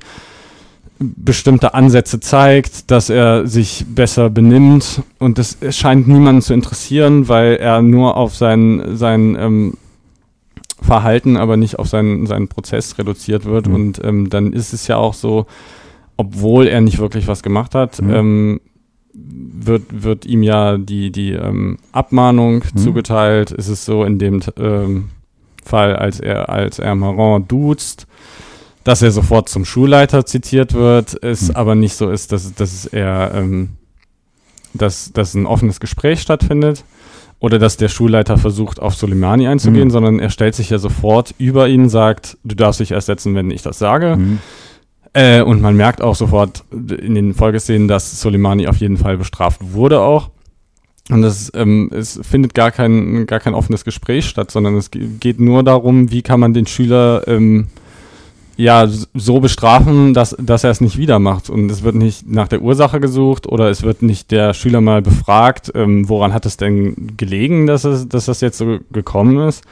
[0.97, 7.57] bestimmte Ansätze zeigt, dass er sich besser benimmt und das scheint niemanden zu interessieren, weil
[7.57, 9.73] er nur auf sein, sein ähm,
[10.81, 13.67] Verhalten, aber nicht auf seinen, seinen Prozess reduziert wird.
[13.67, 13.75] Mhm.
[13.75, 15.47] Und ähm, dann ist es ja auch so,
[16.15, 18.13] obwohl er nicht wirklich was gemacht hat, mhm.
[18.13, 18.61] ähm,
[19.15, 22.77] wird, wird ihm ja die, die ähm, Abmahnung mhm.
[22.77, 23.51] zugeteilt.
[23.51, 25.09] Ist es so in dem ähm,
[25.63, 28.07] Fall, als er, als er Maron duzt,
[28.83, 31.55] dass er sofort zum Schulleiter zitiert wird, es mhm.
[31.55, 33.69] aber nicht so ist, dass, dass er, ähm,
[34.73, 36.83] dass, dass ein offenes Gespräch stattfindet
[37.39, 39.91] oder dass der Schulleiter versucht, auf Soleimani einzugehen, mhm.
[39.91, 43.49] sondern er stellt sich ja sofort über ihn, sagt, du darfst dich erst setzen, wenn
[43.51, 44.17] ich das sage.
[45.15, 49.61] Äh, und man merkt auch sofort in den Folgeszenen, dass Soleimani auf jeden Fall bestraft
[49.61, 50.29] wurde auch.
[51.09, 55.39] Und es, ähm, es findet gar kein, gar kein offenes Gespräch statt, sondern es geht
[55.39, 57.67] nur darum, wie kann man den Schüler ähm,
[58.57, 61.49] ja so bestrafen, dass, dass er es nicht wieder macht.
[61.49, 65.01] Und es wird nicht nach der Ursache gesucht oder es wird nicht der Schüler mal
[65.01, 69.63] befragt, ähm, woran hat es denn gelegen, dass, es, dass das jetzt so gekommen ist.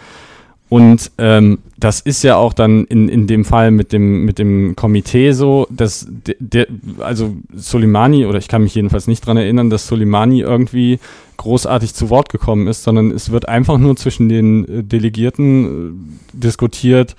[0.69, 4.75] Und ähm, das ist ja auch dann in, in dem Fall mit dem, mit dem
[4.75, 6.67] Komitee so, dass der, de,
[6.99, 10.99] also Soleimani, oder ich kann mich jedenfalls nicht dran erinnern, dass Soleimani irgendwie
[11.37, 16.37] großartig zu Wort gekommen ist, sondern es wird einfach nur zwischen den äh, Delegierten äh,
[16.37, 17.15] diskutiert,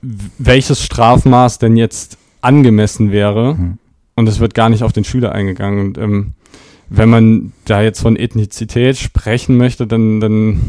[0.00, 3.54] welches Strafmaß denn jetzt angemessen wäre.
[3.54, 3.78] Mhm.
[4.14, 5.80] Und es wird gar nicht auf den Schüler eingegangen.
[5.80, 6.34] Und ähm,
[6.90, 10.60] wenn man da jetzt von Ethnizität sprechen möchte, dann, dann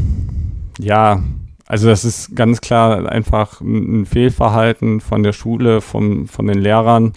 [0.78, 1.22] ja,
[1.70, 7.12] also das ist ganz klar einfach ein Fehlverhalten von der Schule, vom, von den Lehrern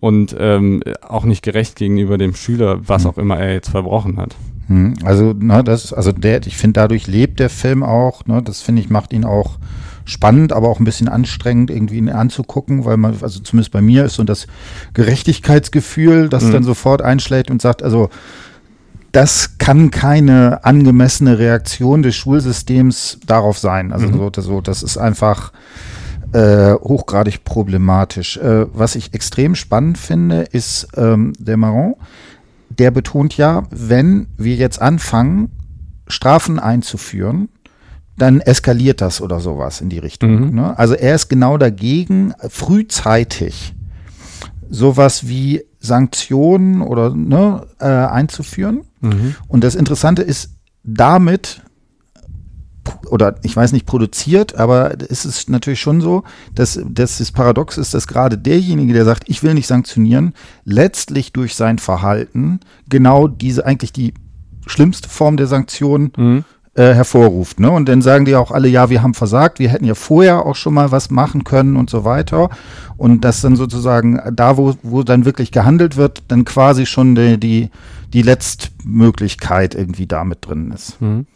[0.00, 3.10] und ähm, auch nicht gerecht gegenüber dem Schüler, was mhm.
[3.10, 4.34] auch immer er jetzt verbrochen hat.
[4.68, 4.94] Mhm.
[5.04, 8.80] Also, ne, das, also der, ich finde, dadurch lebt der Film auch, ne, das finde
[8.80, 9.58] ich, macht ihn auch
[10.06, 14.06] spannend, aber auch ein bisschen anstrengend, irgendwie ihn anzugucken, weil man, also zumindest bei mir
[14.06, 14.46] ist so das
[14.94, 16.52] Gerechtigkeitsgefühl, das mhm.
[16.52, 18.08] dann sofort einschlägt und sagt, also
[19.12, 23.92] das kann keine angemessene Reaktion des Schulsystems darauf sein.
[23.92, 24.30] Also mhm.
[24.34, 25.52] so, so, das ist einfach
[26.32, 28.36] äh, hochgradig problematisch.
[28.36, 31.94] Äh, was ich extrem spannend finde, ist ähm, der Marron,
[32.68, 35.50] der betont ja, wenn wir jetzt anfangen,
[36.08, 37.48] Strafen einzuführen,
[38.18, 40.48] dann eskaliert das oder sowas in die Richtung.
[40.48, 40.54] Mhm.
[40.54, 40.78] Ne?
[40.78, 43.74] Also er ist genau dagegen, frühzeitig
[44.68, 48.82] sowas wie Sanktionen oder ne, äh, einzuführen.
[49.00, 49.34] Mhm.
[49.48, 50.50] Und das Interessante ist,
[50.82, 51.62] damit
[53.10, 56.22] oder ich weiß nicht produziert, aber es ist natürlich schon so,
[56.54, 60.34] dass, dass das Paradox ist, dass gerade derjenige, der sagt, ich will nicht sanktionieren,
[60.64, 64.14] letztlich durch sein Verhalten genau diese eigentlich die
[64.66, 66.44] schlimmste Form der Sanktion mhm
[66.76, 67.58] äh, hervorruft.
[67.58, 67.70] Ne?
[67.70, 70.56] Und dann sagen die auch alle, ja, wir haben versagt, wir hätten ja vorher auch
[70.56, 72.50] schon mal was machen können und so weiter.
[72.96, 77.38] Und das dann sozusagen da, wo, wo dann wirklich gehandelt wird, dann quasi schon die,
[77.38, 77.70] die,
[78.12, 81.00] die Letztmöglichkeit irgendwie da mit drin ist.
[81.00, 81.26] Mhm.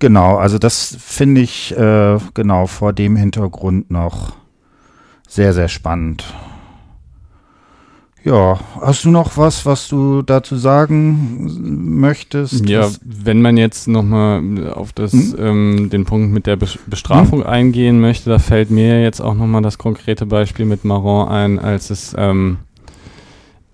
[0.00, 4.34] Genau, also das finde ich äh, genau vor dem Hintergrund noch
[5.28, 6.24] sehr, sehr spannend.
[8.24, 12.66] Ja, hast du noch was, was du dazu sagen möchtest?
[12.66, 15.34] Ja, wenn man jetzt nochmal auf das, hm?
[15.38, 17.46] ähm, den Punkt mit der Bestrafung hm?
[17.46, 21.90] eingehen möchte, da fällt mir jetzt auch nochmal das konkrete Beispiel mit Maron ein, als
[21.90, 22.58] es ähm,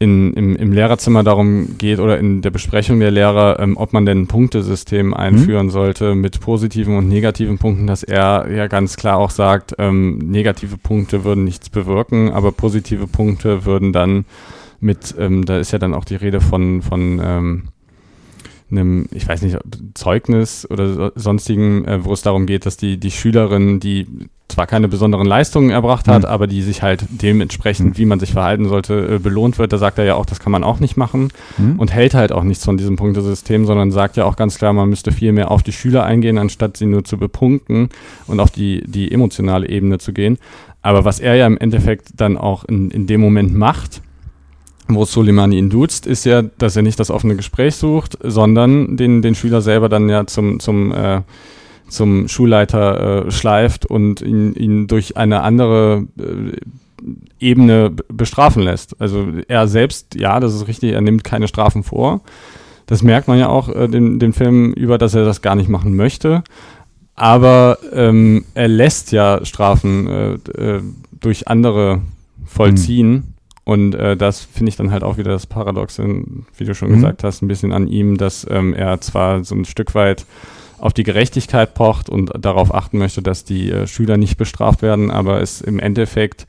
[0.01, 4.07] in, im, im Lehrerzimmer darum geht oder in der Besprechung der Lehrer, ähm, ob man
[4.07, 5.15] denn ein Punktesystem mhm.
[5.15, 5.71] einführen mhm.
[5.71, 10.79] sollte mit positiven und negativen Punkten, dass er ja ganz klar auch sagt, ähm, negative
[10.79, 14.25] Punkte würden nichts bewirken, aber positive Punkte würden dann
[14.81, 17.63] mit, ähm, da ist ja dann auch die Rede von, von ähm,
[18.71, 19.57] einem, ich weiß nicht,
[19.95, 24.07] Zeugnis oder sonstigen, äh, wo es darum geht, dass die, die Schülerin, die
[24.51, 26.29] zwar keine besonderen Leistungen erbracht hat, mhm.
[26.29, 27.99] aber die sich halt dementsprechend, mhm.
[27.99, 29.73] wie man sich verhalten sollte, äh, belohnt wird.
[29.73, 31.79] Da sagt er ja auch, das kann man auch nicht machen mhm.
[31.79, 34.89] und hält halt auch nichts von diesem Punktesystem, sondern sagt ja auch ganz klar, man
[34.89, 37.89] müsste viel mehr auf die Schüler eingehen, anstatt sie nur zu bepunkten
[38.27, 40.39] und auf die, die emotionale Ebene zu gehen.
[40.83, 44.03] Aber was er ja im Endeffekt dann auch in, in dem Moment macht,
[44.95, 49.23] wo Soleimani ihn duzt, ist ja, dass er nicht das offene Gespräch sucht, sondern den,
[49.23, 51.23] den Schüler selber dann ja zum, zum, äh,
[51.89, 56.57] zum Schulleiter äh, schleift und ihn, ihn durch eine andere äh,
[57.39, 59.01] Ebene bestrafen lässt.
[59.01, 62.21] Also er selbst, ja, das ist richtig, er nimmt keine Strafen vor.
[62.87, 65.69] Das merkt man ja auch äh, den, den Film über, dass er das gar nicht
[65.69, 66.43] machen möchte.
[67.15, 70.83] Aber ähm, er lässt ja Strafen äh, äh,
[71.21, 72.01] durch andere
[72.47, 73.13] vollziehen.
[73.13, 73.25] Mhm.
[73.71, 76.03] Und äh, das finde ich dann halt auch wieder das Paradoxe,
[76.57, 76.95] wie du schon mhm.
[76.95, 80.27] gesagt hast, ein bisschen an ihm, dass ähm, er zwar so ein Stück weit
[80.79, 85.13] auf die Gerechtigkeit pocht und darauf achten möchte, dass die äh, Schüler nicht bestraft werden,
[85.13, 86.49] aber es im Endeffekt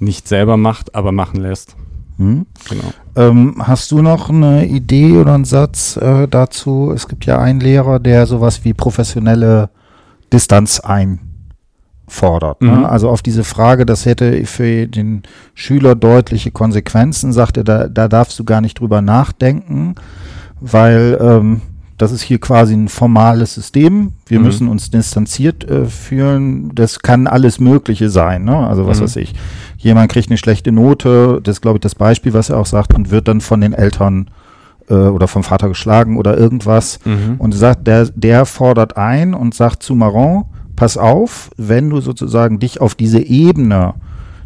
[0.00, 1.76] nicht selber macht, aber machen lässt.
[2.16, 2.46] Mhm.
[2.68, 2.92] Genau.
[3.14, 6.90] Ähm, hast du noch eine Idee oder einen Satz äh, dazu?
[6.92, 9.70] Es gibt ja einen Lehrer, der sowas wie professionelle
[10.32, 11.20] Distanz ein
[12.08, 12.62] fordert.
[12.62, 12.70] Ne?
[12.70, 12.84] Mhm.
[12.84, 15.22] Also auf diese Frage, das hätte für den
[15.54, 19.94] Schüler deutliche Konsequenzen, sagt er, da, da darfst du gar nicht drüber nachdenken,
[20.60, 21.62] weil ähm,
[21.98, 24.12] das ist hier quasi ein formales System.
[24.26, 24.44] Wir mhm.
[24.44, 26.70] müssen uns distanziert äh, fühlen.
[26.74, 28.44] Das kann alles Mögliche sein.
[28.44, 28.56] Ne?
[28.56, 29.04] Also was mhm.
[29.04, 29.34] weiß ich.
[29.76, 32.94] Jemand kriegt eine schlechte Note, das ist, glaube ich, das Beispiel, was er auch sagt,
[32.94, 34.30] und wird dann von den Eltern
[34.88, 37.00] äh, oder vom Vater geschlagen oder irgendwas.
[37.04, 37.34] Mhm.
[37.38, 40.44] Und sagt, der, der fordert ein und sagt zu Maron,
[40.78, 43.94] pass auf, wenn du sozusagen dich auf diese Ebene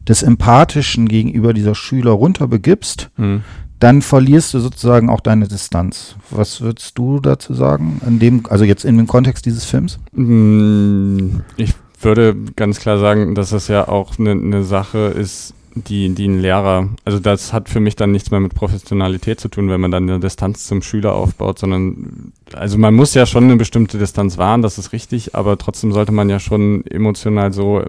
[0.09, 3.43] des Empathischen gegenüber dieser Schüler runterbegibst, mhm.
[3.79, 6.17] dann verlierst du sozusagen auch deine Distanz.
[6.31, 8.01] Was würdest du dazu sagen?
[8.07, 9.99] In dem, also jetzt in dem Kontext dieses Films?
[10.13, 16.15] Mm, ich würde ganz klar sagen, dass es ja auch eine ne Sache ist, die,
[16.15, 19.69] die ein Lehrer, also das hat für mich dann nichts mehr mit Professionalität zu tun,
[19.71, 23.57] wenn man dann eine Distanz zum Schüler aufbaut, sondern, also man muss ja schon eine
[23.57, 27.87] bestimmte Distanz wahren, das ist richtig, aber trotzdem sollte man ja schon emotional so äh,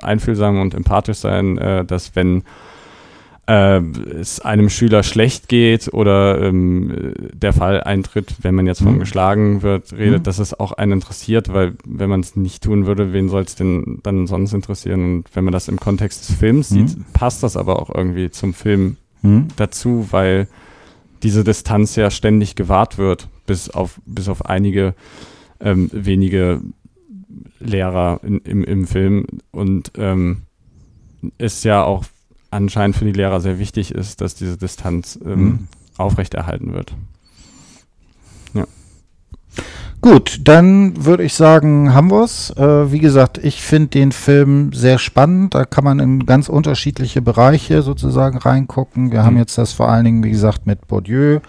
[0.00, 2.44] einfühlsam und empathisch sein, äh, dass wenn
[3.48, 3.80] äh,
[4.20, 8.98] es einem Schüler schlecht geht oder ähm, der Fall eintritt, wenn man jetzt von mhm.
[8.98, 10.22] geschlagen wird, redet, mhm.
[10.24, 13.54] dass es auch einen interessiert, weil wenn man es nicht tun würde, wen soll es
[13.54, 15.02] denn dann sonst interessieren?
[15.02, 16.88] Und wenn man das im Kontext des Films mhm.
[16.88, 19.48] sieht, passt das aber auch irgendwie zum Film mhm.
[19.56, 20.46] dazu, weil
[21.22, 24.94] diese Distanz ja ständig gewahrt wird, bis auf, bis auf einige
[25.58, 26.60] ähm, wenige
[27.60, 30.42] Lehrer in, im, im Film und ähm,
[31.38, 32.04] ist ja auch
[32.50, 35.68] anscheinend für die Lehrer sehr wichtig ist, dass diese Distanz ähm, mhm.
[35.96, 36.94] aufrechterhalten wird.
[38.54, 38.64] Ja.
[40.00, 42.50] Gut, dann würde ich sagen, haben wir es.
[42.50, 45.54] Äh, wie gesagt, ich finde den Film sehr spannend.
[45.54, 49.10] Da kann man in ganz unterschiedliche Bereiche sozusagen reingucken.
[49.10, 49.24] Wir mhm.
[49.24, 51.40] haben jetzt das vor allen Dingen, wie gesagt, mit Bourdieu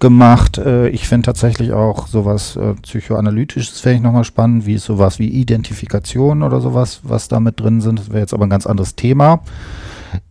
[0.00, 0.58] gemacht.
[0.58, 5.28] Äh, ich finde tatsächlich auch sowas äh, psychoanalytisches fände ich nochmal spannend, wie sowas wie
[5.28, 7.98] Identifikation oder sowas, was da mit drin sind.
[7.98, 9.40] Das wäre jetzt aber ein ganz anderes Thema.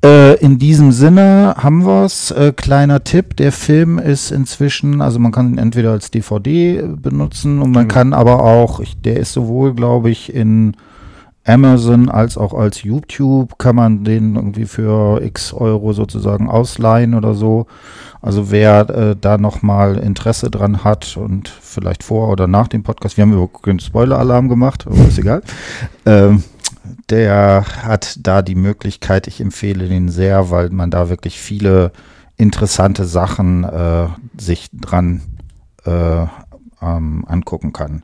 [0.03, 2.31] Äh, in diesem Sinne haben wir es.
[2.31, 7.61] Äh, kleiner Tipp, der Film ist inzwischen, also man kann ihn entweder als DVD benutzen
[7.61, 7.89] und man mhm.
[7.89, 10.75] kann aber auch, ich, der ist sowohl, glaube ich, in
[11.45, 17.36] Amazon als auch als YouTube, kann man den irgendwie für x Euro sozusagen ausleihen oder
[17.36, 17.67] so.
[18.21, 23.17] Also wer äh, da nochmal Interesse dran hat und vielleicht vor oder nach dem Podcast,
[23.17, 25.41] wir haben über den Spoiler-Alarm gemacht, aber ist egal.
[26.07, 26.43] Ähm,
[27.09, 31.91] der hat da die Möglichkeit, ich empfehle den sehr, weil man da wirklich viele
[32.38, 34.07] interessante Sachen äh,
[34.38, 35.21] sich dran
[35.86, 36.25] äh,
[36.81, 38.03] ähm, angucken kann.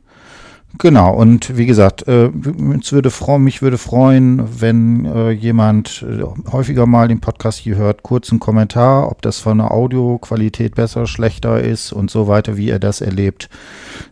[0.78, 7.08] Genau, und wie gesagt, äh, würde mich würde freuen, wenn äh, jemand äh, häufiger mal
[7.08, 12.10] den Podcast hier hört, kurzen Kommentar, ob das von der Audioqualität besser, schlechter ist und
[12.10, 13.50] so weiter, wie er das erlebt,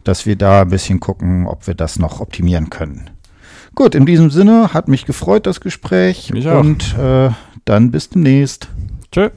[0.05, 3.09] dass wir da ein bisschen gucken, ob wir das noch optimieren können.
[3.75, 6.31] Gut, in diesem Sinne hat mich gefreut, das Gespräch.
[6.33, 6.61] Mich auch.
[6.61, 7.31] Und äh,
[7.65, 8.69] dann bis demnächst.
[9.13, 9.31] Tschö.